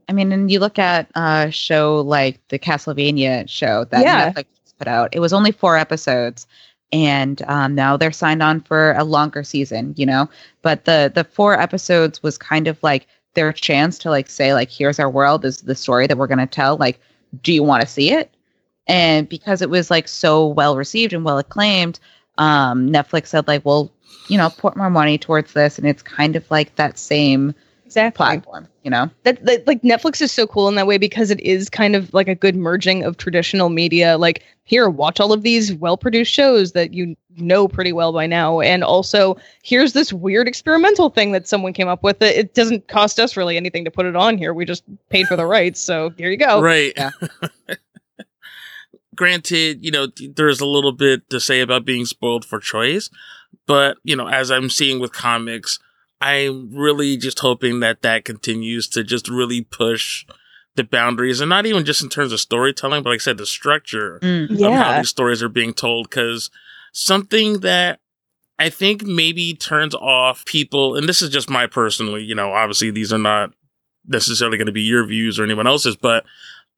[0.09, 4.31] I mean, and you look at a show like the Castlevania show that Yeah.
[4.33, 4.45] Netflix
[4.79, 5.09] put out.
[5.13, 6.47] It was only four episodes,
[6.93, 9.95] and um, now they're signed on for a longer season.
[9.97, 10.31] You know,
[10.63, 14.71] but the the four episodes was kind of like their chance to like say like,
[14.71, 15.43] here's our world.
[15.43, 16.77] This is the story that we're going to tell.
[16.77, 16.99] Like,
[17.43, 18.35] do you want to see it?
[18.89, 21.99] And because it was like so well received and well acclaimed,
[22.39, 23.93] um, Netflix said like, well,
[24.29, 27.55] you know, put more money towards this, and it's kind of like that same
[27.87, 28.17] Exactly.
[28.17, 28.69] platform.
[28.83, 29.11] You know.
[29.23, 32.13] that, that like Netflix is so cool in that way because it is kind of
[32.13, 34.19] like a good merging of traditional media.
[34.19, 38.61] Like here, watch all of these well-produced shows that you know pretty well by now,
[38.61, 42.21] and also here's this weird experimental thing that someone came up with.
[42.21, 44.53] It doesn't cost us really anything to put it on here.
[44.53, 46.61] We just paid for the rights, so here you go.
[46.61, 46.93] Right.
[46.97, 47.11] Yeah.
[49.17, 53.09] Granted, you know, there's a little bit to say about being spoiled for choice,
[53.67, 55.79] but, you know, as I'm seeing with comics,
[56.35, 60.27] I'm really just hoping that that continues to just really push
[60.75, 63.47] the boundaries and not even just in terms of storytelling, but like I said, the
[63.47, 64.51] structure Mm.
[64.51, 66.11] of how these stories are being told.
[66.11, 66.51] Cause
[66.93, 68.01] something that
[68.59, 72.91] I think maybe turns off people, and this is just my personally, you know, obviously
[72.91, 73.53] these are not
[74.07, 76.25] necessarily going to be your views or anyone else's, but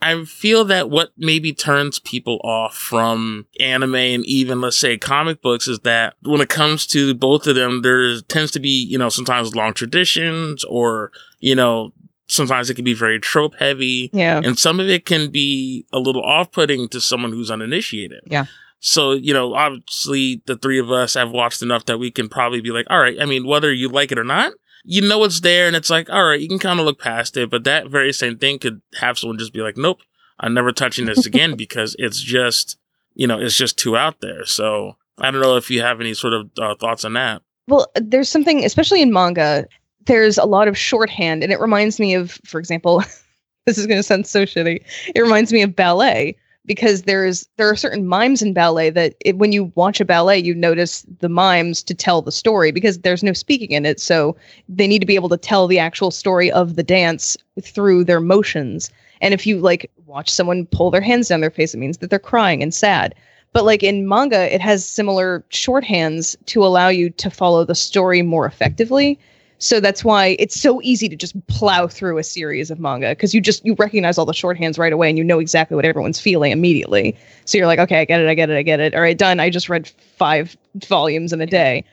[0.00, 5.42] I feel that what maybe turns people off from anime and even let's say comic
[5.42, 8.96] books is that when it comes to both of them, there tends to be, you
[8.96, 11.92] know, sometimes long traditions or, you know,
[12.28, 15.98] sometimes it can be very trope heavy yeah, and some of it can be a
[15.98, 18.20] little off-putting to someone who's uninitiated.
[18.26, 18.44] Yeah.
[18.80, 22.60] So, you know, obviously the three of us have watched enough that we can probably
[22.60, 24.52] be like, all right, I mean, whether you like it or not,
[24.90, 27.36] you know it's there and it's like, all right, you can kind of look past
[27.36, 30.00] it, but that very same thing could have someone just be like, nope,
[30.40, 32.78] I'm never touching this again because it's just,
[33.14, 34.46] you know, it's just too out there.
[34.46, 37.42] So I don't know if you have any sort of uh, thoughts on that.
[37.66, 39.66] Well, there's something, especially in manga,
[40.06, 43.00] there's a lot of shorthand, and it reminds me of, for example,
[43.66, 44.82] this is going to sound so shitty.
[45.14, 46.34] It reminds me of ballet
[46.68, 50.38] because there's there are certain mimes in ballet that it, when you watch a ballet,
[50.38, 54.36] you notice the mimes to tell the story because there's no speaking in it, so
[54.68, 58.20] they need to be able to tell the actual story of the dance through their
[58.20, 58.90] motions.
[59.22, 62.10] And if you like watch someone pull their hands down their face, it means that
[62.10, 63.14] they're crying and sad.
[63.54, 68.20] But like in manga, it has similar shorthands to allow you to follow the story
[68.20, 69.18] more effectively.
[69.58, 73.34] So that's why it's so easy to just plow through a series of manga because
[73.34, 76.20] you just you recognize all the shorthands right away and you know exactly what everyone's
[76.20, 77.16] feeling immediately.
[77.44, 78.94] So you're like, okay, I get it, I get it, I get it.
[78.94, 79.40] All right, done.
[79.40, 81.84] I just read five volumes in a day.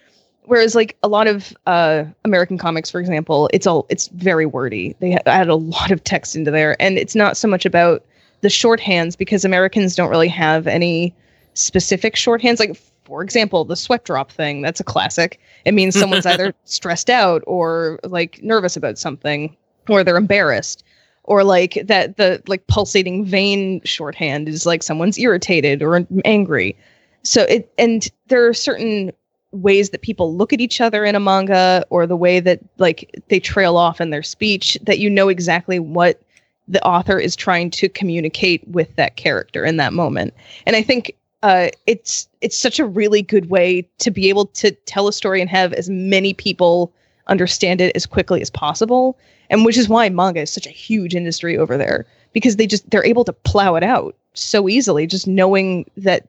[0.43, 4.95] Whereas like a lot of uh, American comics, for example, it's all it's very wordy.
[4.99, 8.05] They add a lot of text into there, and it's not so much about
[8.41, 11.15] the shorthands because Americans don't really have any
[11.55, 12.59] specific shorthands.
[12.59, 14.61] Like for example, the sweat drop thing.
[14.61, 15.39] That's a classic.
[15.63, 19.55] It means someone's either stressed out or like nervous about something,
[19.87, 20.83] or they're embarrassed,
[21.23, 26.75] or like that the like pulsating vein shorthand is like someone's irritated or angry.
[27.23, 29.11] So it and there are certain
[29.51, 33.23] ways that people look at each other in a manga or the way that like
[33.29, 36.21] they trail off in their speech that you know exactly what
[36.67, 40.33] the author is trying to communicate with that character in that moment.
[40.65, 41.15] And I think
[41.45, 45.39] uh, it's it's such a really good way to be able to tell a story
[45.39, 46.91] and have as many people
[47.27, 49.15] understand it as quickly as possible.
[49.51, 52.89] And which is why manga is such a huge industry over there because they just
[52.89, 56.27] they're able to plow it out so easily, just knowing that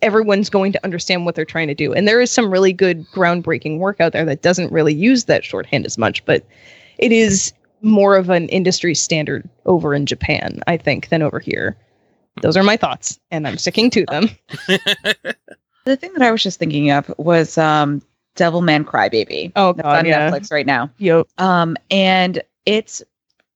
[0.00, 1.92] everyone's going to understand what they're trying to do.
[1.92, 5.44] And there is some really good groundbreaking work out there that doesn't really use that
[5.44, 6.46] shorthand as much, but
[6.98, 11.76] it is more of an industry standard over in Japan, I think, than over here.
[12.40, 14.28] Those are my thoughts, and I'm sticking to them.
[15.84, 18.02] The thing that I was just thinking of was um,
[18.36, 19.50] Devilman Crybaby.
[19.56, 20.30] Oh That's god, on yeah.
[20.30, 20.88] Netflix right now.
[20.98, 21.26] Yep.
[21.38, 23.02] Um, and it's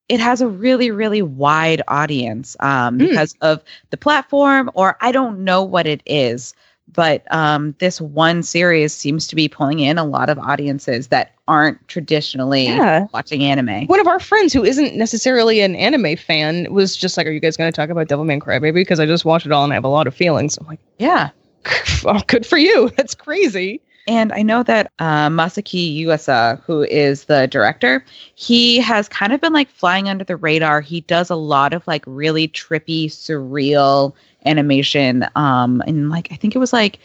[0.09, 3.09] it has a really really wide audience um, Mm.
[3.09, 6.53] because of the platform, or I don't know what it is,
[6.93, 11.33] but um, this one series seems to be pulling in a lot of audiences that
[11.47, 13.07] aren't traditionally Yeah.
[13.13, 13.85] watching anime.
[13.87, 17.39] One of our friends who isn't necessarily an anime fan was just like, "Are you
[17.39, 19.75] guys going to talk about Devilman Crybaby?" Because I just watched it all and I
[19.75, 20.57] have a lot of feelings.
[20.57, 21.29] I'm like, Yeah.
[22.05, 22.89] oh, "Good for you.
[22.97, 28.05] That's crazy." And I know that uh, Masaaki Yuasa, who is the director,
[28.35, 30.79] he has kind of been like flying under the radar.
[30.79, 34.13] He does a lot of like really trippy, surreal
[34.47, 35.25] animation.
[35.35, 36.99] Um, and like I think it was like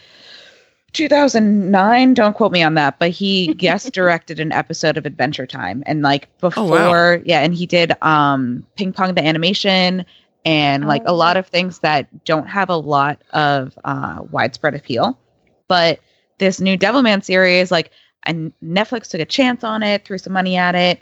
[0.93, 2.13] 2009.
[2.13, 6.01] Don't quote me on that, but he guest directed an episode of Adventure Time, and
[6.01, 7.23] like before, wow.
[7.25, 10.05] yeah, and he did um Ping Pong the animation.
[10.45, 11.13] And like a Oh.
[11.13, 15.17] lot of things that don't have a lot of uh, widespread appeal,
[15.69, 15.99] but
[16.37, 17.91] this new Devilman series, like,
[18.25, 20.99] and Netflix took a chance on it, threw some money at it.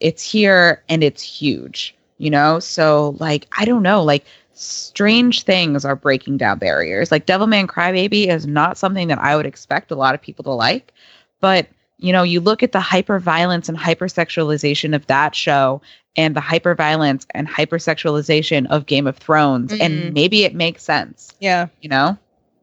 [0.00, 2.58] It's here and it's huge, you know?
[2.58, 4.24] So, like, I don't know, like,
[4.54, 7.10] strange things are breaking down barriers.
[7.10, 10.50] Like, Devilman Crybaby is not something that I would expect a lot of people to
[10.50, 10.92] like,
[11.40, 11.66] but
[11.98, 15.80] you know, you look at the hyper violence and hypersexualization of that show
[16.16, 19.80] and the hyper violence and hypersexualization of Game of Thrones, Mhm.
[19.80, 21.68] and maybe it makes sense, Yeah.
[21.80, 22.18] you know?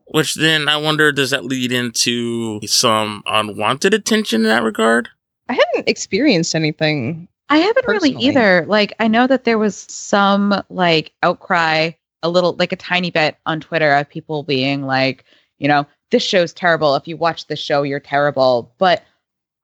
[0.07, 5.07] Which then I wonder, does that lead into some unwanted attention in that regard?
[5.47, 7.27] I haven't experienced anything.
[7.49, 8.65] I haven't really either.
[8.67, 11.91] Like, I know that there was some like outcry,
[12.21, 15.25] a little, like a tiny bit on Twitter of people being like,
[15.57, 16.95] you know, this show's terrible.
[16.95, 18.73] If you watch this show, you're terrible.
[18.77, 19.03] But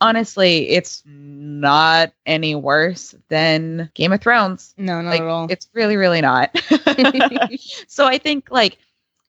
[0.02, 4.74] honestly, it's not any worse than Game of Thrones.
[4.78, 5.48] No, not like, at all.
[5.50, 6.56] It's really, really not.
[7.88, 8.78] so I think like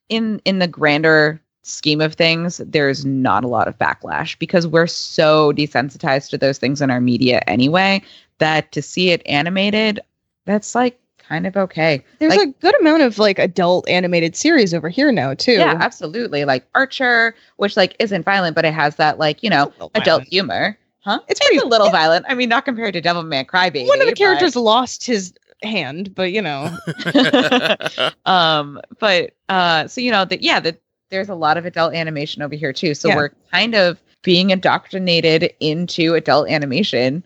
[0.09, 4.87] in in the grander scheme of things, there's not a lot of backlash because we're
[4.87, 8.01] so desensitized to those things in our media anyway
[8.39, 9.99] that to see it animated,
[10.45, 12.03] that's like kind of okay.
[12.19, 15.53] There's like- a good amount of like adult animated series over here now too.
[15.53, 16.45] Yeah, absolutely.
[16.45, 19.83] Like Archer, which like isn't violent, but it has that like, you know, It's a
[19.83, 20.27] little adult violent.
[20.29, 20.77] humor.
[21.01, 21.19] Huh?
[21.27, 22.25] It's It's pretty- a little violent.
[22.29, 23.87] I mean, not compared to Devil Devilman Crybaby.
[23.87, 26.69] One of the but- characters lost his hand, but you know,
[28.25, 30.79] um but uh so you know that yeah that
[31.09, 33.15] there's a lot of adult animation over here too so Yeah.
[33.15, 37.23] we're kind of being indoctrinated into adult animation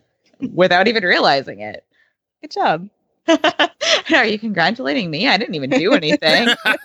[0.52, 1.84] without even realizing it
[2.40, 2.88] good job.
[4.14, 6.48] are you congratulating me i didn't even do anything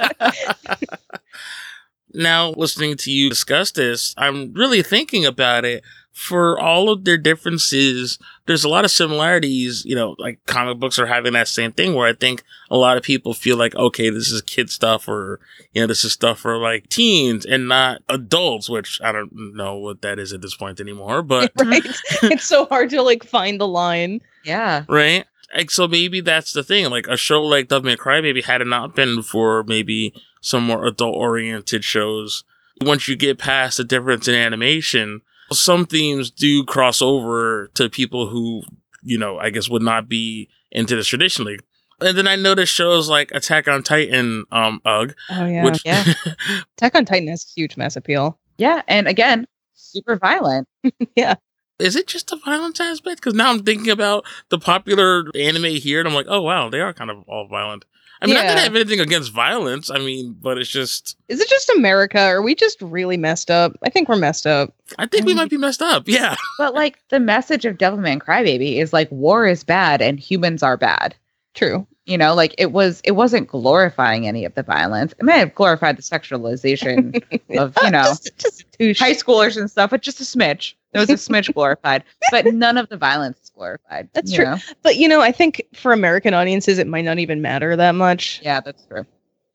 [2.13, 5.83] now, listening to you discuss this, I'm really thinking about it.
[6.17, 9.85] For all of their differences, there's a lot of similarities.
[9.85, 12.97] You know, like comic books are having that same thing where I think a lot
[12.97, 15.39] of people feel like, okay, this is kid stuff or,
[15.73, 19.75] you know, this is stuff for like teens and not adults, which I don't know
[19.77, 21.85] what that is at this point anymore, but right?
[22.23, 24.21] it's so hard to like find the line.
[24.43, 25.25] yeah right?
[25.55, 26.89] Like, so maybe that's the thing.
[26.89, 31.15] Like a show like Devilman Crybaby had it not been for maybe some more adult
[31.15, 32.43] oriented shows.
[32.81, 38.27] Once you get past the difference in animation, some themes do cross over to people
[38.27, 38.63] who,
[39.01, 41.59] you know, I guess would not be into this traditionally.
[41.99, 45.63] And then I noticed shows like Attack on Titan, um, UG, Oh yeah.
[45.63, 46.03] which Yeah.
[46.77, 48.37] Attack on Titan has huge mass appeal.
[48.57, 50.67] yeah and again super violent
[51.15, 51.35] yeah.
[51.79, 53.17] is it just the violence aspect?
[53.17, 56.81] Because now I'm thinking about the popular anime here, and I'm like, oh wow, they
[56.81, 57.85] are kind of all violent.
[58.21, 59.89] I mean, not that I have anything against violence.
[59.91, 62.19] I mean, but it's just, Is it just America?
[62.19, 63.73] Are we just really messed up?
[63.83, 64.73] I think we're messed up.
[64.97, 65.37] I think we Mhm.
[65.37, 66.03] might be messed up.
[66.07, 70.63] Yeah, but like the message of devilman crybaby is like war is bad and humans
[70.63, 71.15] are bad
[71.53, 71.85] True.
[72.05, 75.53] you know like it was it wasn't glorifying any of the violence it may have
[75.55, 77.15] glorified the sexualization
[77.59, 78.31] of you know just,
[78.79, 80.73] just high schoolers and stuff, but just a smidge.
[80.93, 84.09] It was a smidge glorified, but none of the violence is glorified.
[84.13, 84.55] That's true.
[84.83, 88.39] But you know, I think for American audiences, it might not even matter that much.
[88.43, 89.05] Yeah, that's true.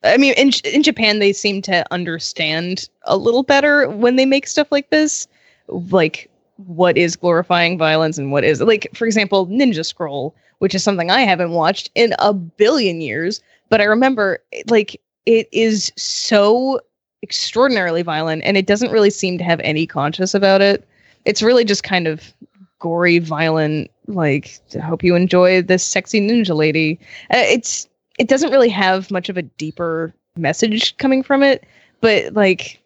[0.05, 4.47] I mean, in in Japan, they seem to understand a little better when they make
[4.47, 5.29] stuff like this,
[5.69, 10.83] like what is glorifying violence and what is like, for example, Ninja Scroll, which is
[10.83, 16.81] something I haven't watched in a billion years, but I remember like it is so
[17.23, 20.87] extraordinarily violent, and it doesn't really seem to have any conscience about it.
[21.25, 22.35] It's really just kind of
[22.81, 23.92] gory, violent.
[24.07, 26.99] Like, I hope you enjoy this sexy ninja lady.
[27.31, 27.89] Uh, it's
[28.19, 31.65] it doesn't really have much of a deeper message coming from it,
[32.01, 32.81] but like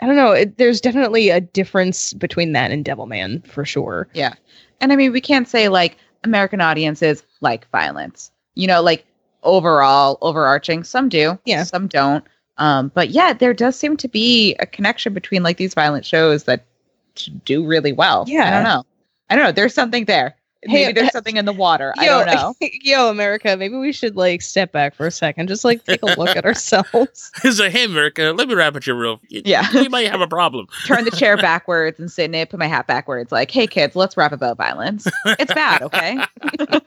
[0.00, 4.08] I don't know, it, there's definitely a difference between that and Devilman for sure.
[4.14, 4.34] Yeah
[4.80, 8.30] and I mean, we can't say like American audiences like violence.
[8.54, 9.06] You know, like
[9.42, 10.84] overall, overarching.
[10.84, 11.64] Some do, Yeah.
[11.64, 12.24] some don't.
[12.58, 16.44] Um, but yeah, there does seem to be a connection between like these violent shows
[16.44, 16.64] that
[17.44, 18.24] do really well.
[18.26, 18.84] Yeah i don't know.
[19.28, 19.52] I don't know.
[19.52, 20.34] There's something there.
[20.66, 21.94] Maybe Hey, there's uh, something in the water.
[21.96, 22.54] I don't know.
[22.82, 26.06] yo, America, maybe we should like step back for a second, just like take a
[26.06, 27.32] look at ourselves.
[27.44, 29.20] It's like, hey, America, let me wrap at your real.
[29.30, 29.66] Yeah.
[29.74, 30.66] we might have a problem.
[30.86, 32.50] Turn the chair backwards and sit in it.
[32.50, 33.32] Put my hat backwards.
[33.32, 35.06] Like, hey kids, let's rap about violence.
[35.24, 36.18] It's bad, okay?
[36.18, 36.80] I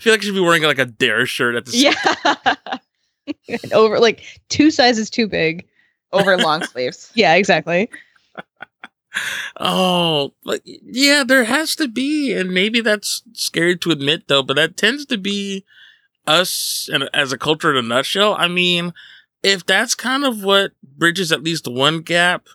[0.00, 3.54] feel like I should be wearing like a dare shirt at the yeah.
[3.72, 5.66] Over like two sizes too big.
[6.12, 7.10] Over long sleeves.
[7.14, 7.88] Yeah, exactly.
[9.58, 14.56] Oh, but yeah, there has to be, and maybe that's scary to admit though, but
[14.56, 15.64] that tends to be
[16.26, 18.34] us and as a culture in a nutshell.
[18.38, 18.92] I mean,
[19.42, 22.46] if that's kind of what bridges at least one gap,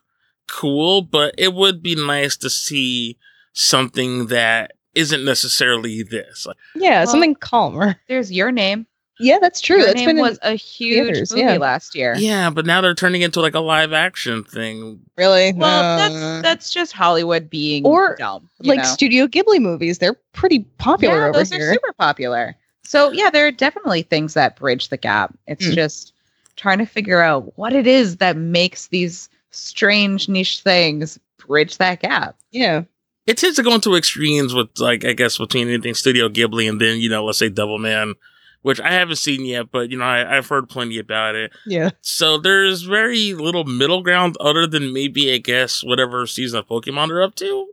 [0.49, 3.17] cool, but it would be nice to see
[3.53, 6.45] something that isn't necessarily this.
[6.45, 7.95] Like, Yeah, Well- something calmer.
[8.07, 8.87] There's your name.
[9.21, 9.77] Yeah, that's true.
[9.77, 11.57] Your That's name been was a huge theaters, movie yeah.
[11.57, 12.15] last year.
[12.17, 14.99] yeah, but now they're turning into like a live action thing.
[15.17, 18.49] really Well, Uh, that's that's just Hollywood being Or, dumb.
[18.59, 18.83] like know?
[18.83, 19.99] Studio Ghibli movies.
[19.99, 21.69] They're pretty popular yeah, over those here.
[21.69, 22.55] are super popular.
[22.83, 25.33] So yeah, there are definitely things that bridge the gap.
[25.47, 25.75] It's Mm.
[25.75, 26.13] just
[26.57, 32.01] trying to figure out what it is that makes these strange niche things bridge that
[32.01, 32.35] gap.
[32.51, 32.83] yeah.
[33.27, 36.81] It tends to go into extremes with like I guess between anything Studio Ghibli and
[36.81, 38.15] then you know let's say Devilman,
[38.61, 41.51] which I haven't seen yet, but you know I, I've heard plenty about it.
[41.65, 41.91] Yeah.
[42.01, 47.07] So there's very little middle ground other than maybe I guess whatever season of Pokemon
[47.09, 47.67] they're up to.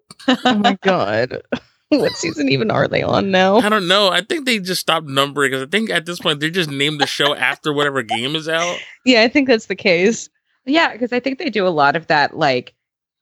[0.45, 1.43] Oh my god.
[1.91, 3.57] what season even are they on now?
[3.59, 4.11] I don't know.
[4.11, 7.01] I think they just stopped numbering because I think at this point they just named
[7.01, 8.79] the show after whatever game is out.
[9.05, 10.29] Yeah, I think that's the case.
[10.67, 12.75] Yeah, because I think they do a lot of that like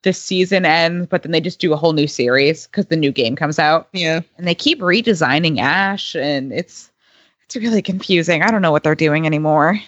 [0.03, 3.11] the season ends, but then they just do a whole new series because the new
[3.13, 3.89] game comes out.
[3.93, 4.21] Yeah.
[4.37, 6.91] And they keep redesigning Ash and it's
[7.47, 8.43] it's really confusing.
[8.43, 9.79] I don't know what they're doing anymore.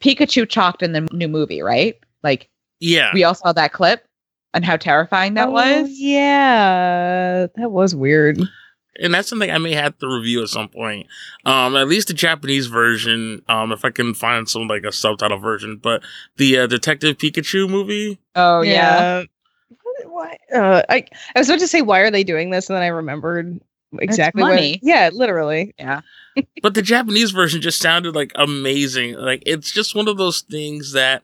[0.00, 1.96] Pikachu chalked in the new movie, right?
[2.22, 2.48] Like
[2.80, 3.10] Yeah.
[3.14, 4.04] we all saw that clip
[4.52, 5.88] and how terrifying that Oh, was.
[5.90, 7.46] Yeah.
[7.56, 8.38] That was weird.
[9.00, 11.06] and that's something I may have to review at some point.
[11.44, 15.38] Um, at least the Japanese version, um, if I can find some like a subtitle
[15.38, 15.78] version.
[15.82, 16.02] But
[16.36, 19.24] the uh, Detective Pikachu movie, Oh yeah.
[19.82, 21.04] What, what, uh, I
[21.34, 23.60] I was about to say why are they doing this, and then I remembered
[23.98, 24.80] exactly what- money.
[24.82, 25.74] yeah, literally.
[25.78, 26.00] Yeah.
[26.62, 29.14] But the Japanese version just sounded like amazing.
[29.14, 31.22] Like it's just one of those things that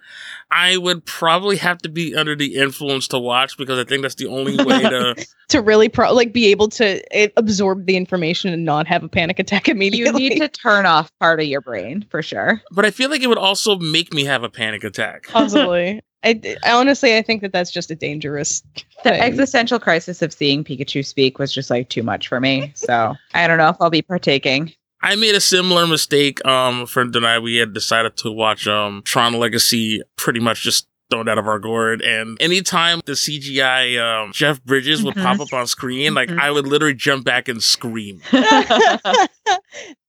[0.50, 4.16] I would probably have to be under the influence to watch because I think that's
[4.16, 5.26] the only way to.
[5.50, 9.08] To really pro- like be able to eh, absorb the information and not have a
[9.08, 10.22] panic attack immediately.
[10.22, 12.62] You need to turn off part of your brain for sure.
[12.70, 15.26] but I feel like it would also make me have a panic attack.
[15.28, 16.02] possibly.
[16.22, 18.62] I, I honestly I think that that's just a dangerous
[19.02, 22.70] The existential crisis of seeing Pikachu speak was just like too much for me.
[22.76, 24.72] So I don't know if I'll be partaking.
[25.02, 26.44] I made a similar mistake.
[26.46, 30.62] Um, a friend and I, we had decided to watch um Tron Legacy pretty much
[30.62, 32.02] just thrown out of our gourd.
[32.02, 35.22] And anytime the CGI um, Jeff Bridges would Mhm.
[35.24, 36.38] pop up on screen, like Mhm.
[36.38, 38.20] I would literally jump back and scream.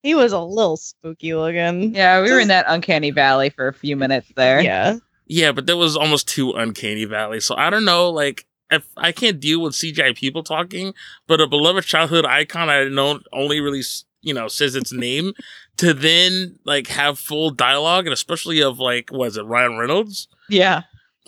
[0.04, 1.96] he was a little spooky looking.
[1.96, 4.62] yeah, we were in that uncanny valley for a few minutes there.
[4.62, 4.98] Yeah.
[5.28, 7.40] Yeah, but that was almost too uncanny valley.
[7.40, 10.94] So I don't know, like if I can't deal with CGI people talking,
[11.28, 15.34] but a beloved childhood icon I know only really s- you know says its name
[15.78, 20.28] to then like have full dialogue and especially of like was it Ryan Reynolds?
[20.50, 20.84] Yeah.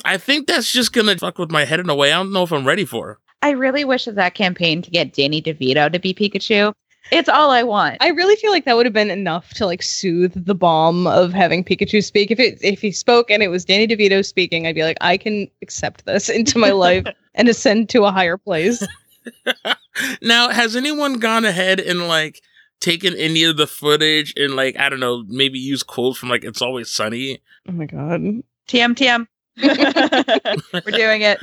[0.06, 2.44] I think that's just gonna fuck with my head in a way I don't know
[2.44, 3.20] if I'm ready for.
[3.42, 6.74] I really wish that that campaign to get Danny DeVito to be Pikachu.
[7.12, 7.98] It's all I want.
[8.00, 11.34] I really feel like that would have been enough to like soothe the bomb of
[11.34, 12.32] having Pikachu speak.
[12.32, 15.18] If it if he spoke and it was Danny DeVito speaking, I'd be like, I
[15.18, 18.86] can accept this into my life and ascend to a higher place.
[20.22, 22.42] Now, has anyone gone ahead and like
[22.84, 26.44] taken any of the footage and like I don't know, maybe use quotes from like
[26.44, 27.42] It's Always Sunny?
[27.68, 28.22] Oh my god.
[28.22, 29.28] TM TM.
[30.86, 31.40] We're doing it.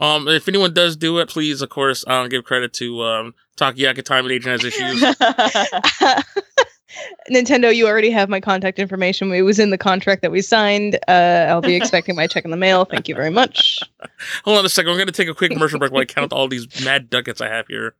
[0.00, 4.04] Um, if anyone does do it, please, of course, um, give credit to um Takoyaki
[4.04, 5.02] Time and Adrian Has Issues.
[7.30, 9.32] Nintendo, you already have my contact information.
[9.32, 10.98] It was in the contract that we signed.
[11.08, 12.84] Uh, I'll be expecting my check in the mail.
[12.84, 13.80] Thank you very much.
[14.44, 14.92] Hold on a second.
[14.92, 17.48] I'm gonna take a quick commercial break while I count all these mad ducats I
[17.48, 17.94] have here.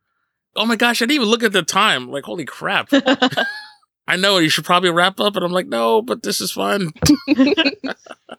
[0.57, 2.09] Oh my gosh, I didn't even look at the time.
[2.09, 2.89] Like, holy crap.
[4.07, 6.93] I know you should probably wrap up, and I'm like, no, but this is fun.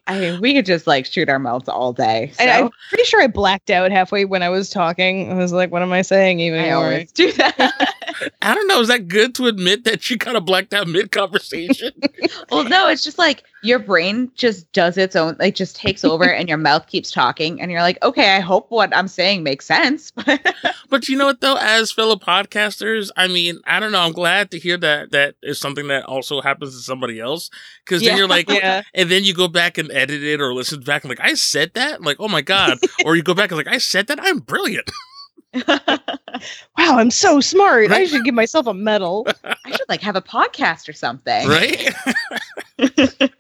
[0.07, 2.32] I mean, we could just like shoot our mouths all day.
[2.36, 5.32] So And I'm pretty sure I blacked out halfway when I was talking.
[5.32, 6.59] I was like, what am I saying even?
[6.59, 6.84] I anymore?
[6.84, 7.94] always do that.
[8.41, 8.82] I don't know.
[8.82, 11.91] Is that good to admit that you kind of blacked out mid conversation?
[12.51, 16.26] well, no, it's just like your brain just does its own, like just takes over
[16.26, 17.59] and your mouth keeps talking.
[17.61, 20.11] And you're like, okay, I hope what I'm saying makes sense.
[20.89, 21.57] but you know what though?
[21.57, 24.01] As fellow podcasters, I mean, I don't know.
[24.01, 27.49] I'm glad to hear that that is something that also happens to somebody else.
[27.84, 28.18] Because then Yeah.
[28.18, 28.84] you're like, Yeah.
[28.93, 31.72] and then you go back and edit it or listen back and like, I said
[31.74, 32.01] that.
[32.01, 32.78] like, oh my god.
[33.03, 34.20] or you go back and like, I said that.
[34.22, 34.89] I'm brilliant.
[35.67, 35.88] wow,
[36.77, 37.91] I'm so smart.
[37.91, 39.27] I should give myself a medal.
[39.43, 41.47] I should like have a podcast or something.
[41.47, 41.93] right?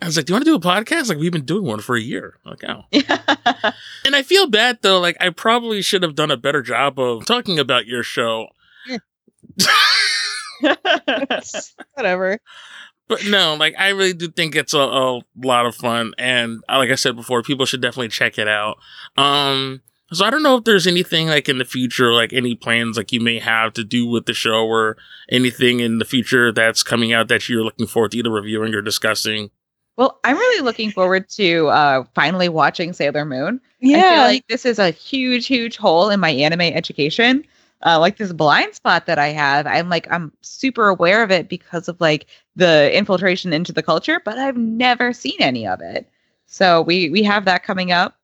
[0.00, 1.08] I was like, "Do you want to do a podcast?
[1.08, 2.84] Like, we've been doing one for a year." Like, oh.
[4.04, 4.98] And I feel bad though.
[4.98, 8.48] Like, I probably should have done a better job of talking about your show.
[11.94, 12.38] Whatever.
[13.08, 16.78] But no, like I really do think it's a, a lot of fun, and uh,
[16.78, 18.78] like I said before, people should definitely check it out.
[19.18, 19.82] Um,
[20.12, 23.12] so I don't know if there's anything like in the future, like any plans like
[23.12, 24.96] you may have to do with the show, or
[25.30, 28.82] anything in the future that's coming out that you're looking forward to either reviewing or
[28.82, 29.50] discussing.
[29.96, 33.60] well, I'm really looking forward to uh, finally watching Sailor Moon.
[33.82, 34.10] I Yeah.
[34.10, 37.44] feel like this is a huge, huge hole in my anime education.
[37.84, 39.66] Uh, like this blind spot that I have.
[39.66, 44.20] I'm like, I'm super aware of it because of like the infiltration into the culture,
[44.24, 46.08] but I've never seen any of it.
[46.46, 48.14] So we we have that coming up.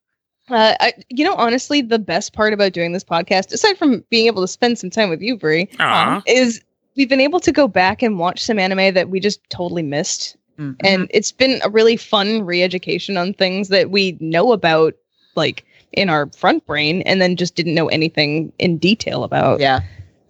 [0.50, 4.26] Uh, I, you know, honestly, the best part about doing this podcast, aside from being
[4.26, 6.22] able to spend some time with you, Bree, Aw.
[6.26, 6.62] is
[6.96, 10.36] we've been able to go back and watch some anime that we just totally missed.
[10.58, 10.76] Mhm.
[10.80, 14.94] And it's been a really fun re education on things that we know about,
[15.36, 19.60] like in our front brain, and then just didn't know anything in detail about.
[19.60, 19.84] yeah, So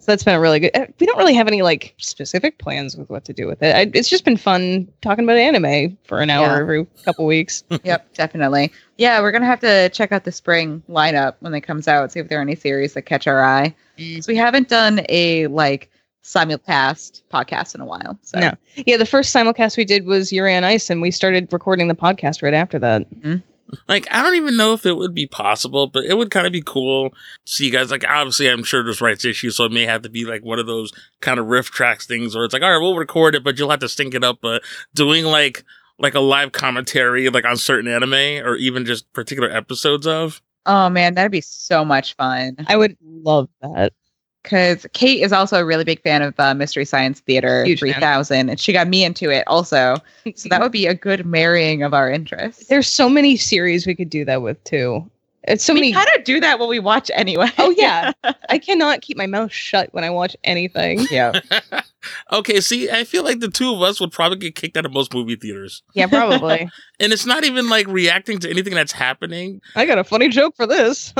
[0.08, 0.76] that's been a really good.
[0.76, 3.74] uh, We don't really have any like specific plans with what to do with it.
[3.76, 6.58] I, it's just been fun talking about anime for an hour Yeah.
[6.58, 7.62] every couple weeks.
[7.84, 8.72] yep, definitely.
[8.96, 12.10] Yeah, we're gonna have to check out the spring lineup when it comes out.
[12.10, 13.74] See if there are any series that catch our eye.
[13.98, 14.24] Mm.
[14.24, 15.90] So we haven't done a like
[16.24, 18.18] simulcast podcast in a while.
[18.22, 18.52] So No.
[18.86, 21.94] Yeah, the first simulcast we did was Yuri on Ice, and we started recording the
[21.94, 23.06] podcast right after that.
[23.88, 26.52] Like, I don't even know if it would be possible, but it would kind of
[26.52, 27.90] be cool to see you guys.
[27.90, 30.58] Like, obviously, I'm sure there's rights issues, so it may have to be like one
[30.58, 33.58] of those kind of RiffTrax things where it's like, all right, we'll record it, but
[33.58, 34.38] you'll have to sync it up.
[34.40, 34.62] But
[34.94, 35.64] doing like
[35.98, 40.40] like a live commentary, like on certain anime or even just particular episodes of.
[40.66, 42.56] Oh man, that'd be so much fun.
[42.66, 43.92] I would love that.
[44.42, 47.92] Because Kate is also a really big fan of uh, Mystery Science Theater Huge fan.
[47.94, 49.96] 3000, and she got me into it also.
[50.34, 52.66] So that would be a good marrying of our interests.
[52.68, 55.10] There's so many series we could do that with too.
[55.44, 55.92] It's so we many.
[55.94, 57.48] kind of do that when we watch anyway.
[57.58, 58.12] Oh yeah,
[58.50, 61.06] I cannot keep my mouth shut when I watch anything.
[61.10, 61.40] yeah.
[62.32, 64.92] okay, see, I feel like the two of us would probably get kicked out of
[64.92, 65.82] most movie theaters.
[65.94, 66.68] Yeah, probably.
[67.00, 69.60] And it's not even like reacting to anything that's happening.
[69.76, 71.14] I got a funny joke for this.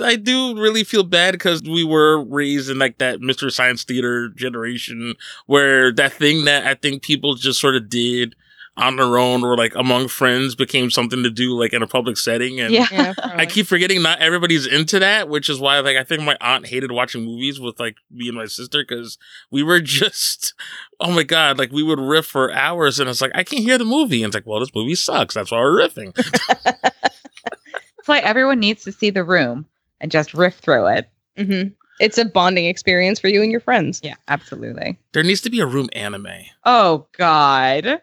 [0.00, 4.28] I do really feel bad because we were raised in like that Mystery Science Theater
[4.30, 5.14] generation
[5.46, 8.34] where that thing that I think people just sort of did
[8.74, 12.16] on their own or like among friends became something to do like in a public
[12.16, 12.58] setting.
[12.58, 12.86] And Yeah.
[12.90, 16.38] yeah, I keep forgetting not everybody's into that, which is why like I think my
[16.40, 19.18] aunt hated watching movies with like me and my sister because
[19.50, 20.54] we were just
[21.00, 23.76] oh my god, like we would riff for hours and it's like I can't hear
[23.76, 24.22] the movie.
[24.22, 25.34] And it's like, well, this movie sucks.
[25.34, 26.14] That's why we're riffing.
[26.64, 29.66] That's why everyone needs to see the room
[30.02, 31.08] and just riff through it.
[31.38, 31.68] hmm
[32.00, 34.00] It's a bonding experience for you and your friends.
[34.04, 34.98] Yeah, absolutely.
[35.12, 36.26] there needs to be a room anime.
[36.64, 38.02] Oh God.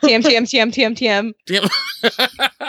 [0.00, 1.32] TM TM TM TM TM.
[1.44, 1.68] Damn.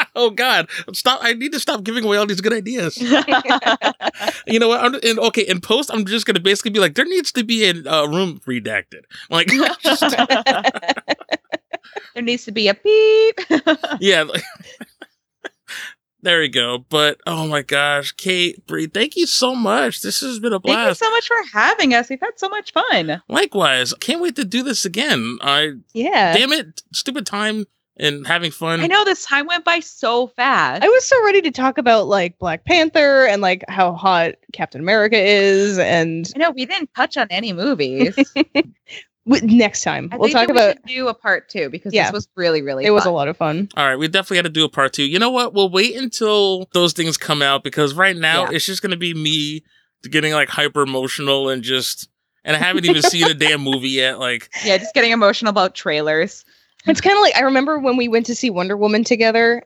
[0.16, 0.68] oh God!
[0.94, 1.20] Stop!
[1.22, 2.98] I need to stop giving away all these good ideas.
[4.48, 4.84] You know what?
[4.84, 7.66] I'm, and okay, in post, I'm just gonna basically be like, there needs to be
[7.66, 9.02] a uh, room redacted.
[9.30, 9.48] Like,
[9.80, 10.02] just-
[12.14, 13.40] there needs to be a beep.
[14.00, 14.26] yeah.
[16.18, 16.80] Like- there we go.
[16.90, 20.02] But oh my gosh, Kate, Bree, thank you so much.
[20.02, 20.78] This has been a blast.
[20.78, 22.10] Thank you so much for having us.
[22.10, 23.22] We've had so much fun.
[23.30, 25.38] Likewise, can't wait to do this again.
[25.42, 26.36] I Yeah.
[26.36, 27.66] damn it, stupid time
[28.00, 28.80] and having fun.
[28.82, 30.84] I know this time went by so fast.
[30.84, 34.82] I was so ready to talk about like Black Panther and like how hot Captain
[34.82, 38.16] America is, and I know we didn't touch on any movies.
[39.28, 40.76] w- next time I we'll think talk that we about.
[40.78, 42.06] should do a part two because Yeah.
[42.06, 42.86] this was really, really.
[42.86, 43.70] It was a lot of fun.
[43.76, 45.04] All right, we definitely had to do a part two.
[45.04, 45.54] You know what?
[45.54, 48.56] We'll wait until those things come out because right now Yeah.
[48.56, 49.64] it's just gonna be me
[50.10, 52.08] getting like hyper emotional and just
[52.46, 54.20] and I haven't even seen a damn movie yet.
[54.20, 56.46] Like, Yeah, just getting emotional about trailers.
[56.86, 59.64] It's kind of like I remember when we went to see Wonder Woman together.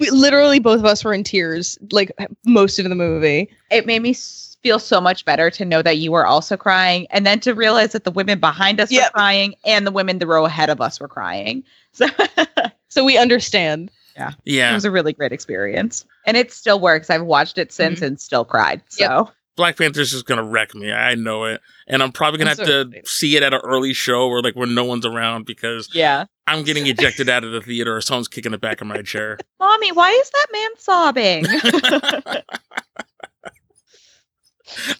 [0.00, 2.10] We, literally, both of us were in tears, like
[2.44, 3.48] most of the movie.
[3.70, 7.06] it made me s- feel so much better to know that you were also crying,
[7.10, 9.04] and then to realize that the women behind us Yep.
[9.04, 11.62] were crying and the women the row ahead of us were crying.
[11.92, 12.06] So
[12.88, 13.90] So we understand.
[14.16, 14.70] yeah, Yeah.
[14.72, 17.10] It was a really great experience, and it still works.
[17.10, 18.04] I've watched it since mm-hmm.
[18.06, 18.82] and still cried.
[18.98, 19.08] Yep.
[19.10, 20.90] So Black Panther's just gonna wreck me.
[20.92, 23.06] I know it, and I'm probably gonna I'm have so to excited.
[23.08, 26.64] see it at an early show or like when no one's around because yeah, I'm
[26.64, 29.38] getting ejected out of the theater or someone's kicking the back of my chair.
[29.60, 32.42] mommy, why is that man sobbing?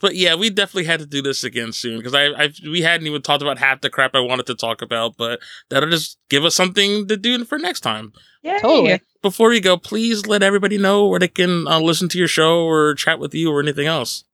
[0.01, 3.07] but yeah, we definitely had to do this again soon because I, I we hadn't
[3.07, 6.45] even talked about half the crap I wanted to talk about, but that'll just give
[6.45, 8.13] us something to do for next time.
[8.43, 8.59] Yay.
[8.61, 9.01] Totally.
[9.23, 12.65] before you go, please let everybody know where they can uh, listen to your show
[12.65, 14.25] or chat with you or anything else.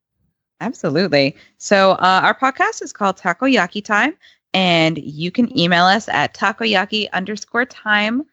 [0.60, 1.36] Absolutely.
[1.58, 4.14] So uh, our podcast is called Takoyaki Time,
[4.52, 8.24] and you can email us at takoyaki underscore time.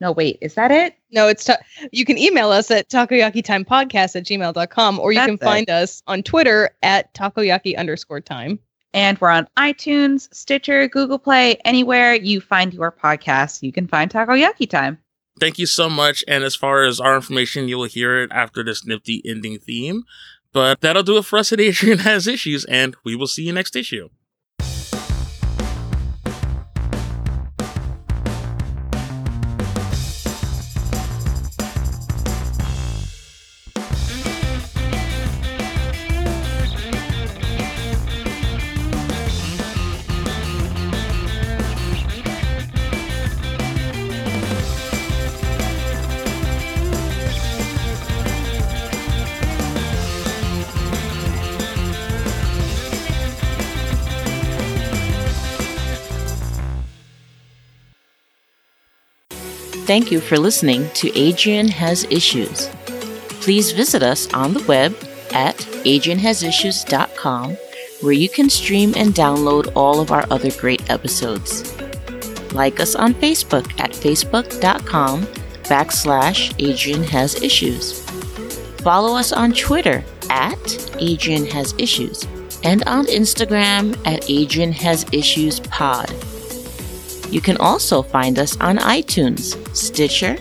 [0.00, 0.94] No, wait, is that it?
[1.10, 1.56] No, it's ta-
[1.90, 5.42] you can email us at takoyakitimepodcast at gmail.com or you That's can it.
[5.42, 8.58] find us on Twitter at takoyaki underscore time.
[8.94, 14.10] And we're on iTunes, Stitcher, Google Play, anywhere you find your podcast, you can find
[14.10, 14.98] Takoyaki Time.
[15.38, 16.24] Thank you so much.
[16.26, 20.04] And as far as our information, you will hear it after this nifty ending theme.
[20.52, 23.52] But that'll do it for us at Adrian Has Issues, and we will see you
[23.52, 24.08] next issue.
[59.88, 62.66] Thank you for listening to Adrian Has Issues.
[63.40, 64.94] Please visit us on the web
[65.32, 67.56] at adrianhasissues.com
[68.02, 71.74] where you can stream and download all of our other great episodes.
[72.52, 75.22] Like us on Facebook at facebook.com
[75.62, 78.02] backslash Adrian Has Issues.
[78.82, 82.26] Follow us on Twitter at Adrian Has Issues
[82.62, 86.12] and on Instagram at Adrian Has Issues Pod.
[87.30, 90.36] You can also find us on iTunes, Stitcher,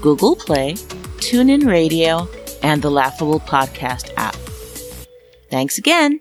[0.00, 0.74] Google Play,
[1.18, 2.28] TuneIn Radio,
[2.62, 4.36] and the Laughable Podcast app.
[5.50, 6.20] Thanks again.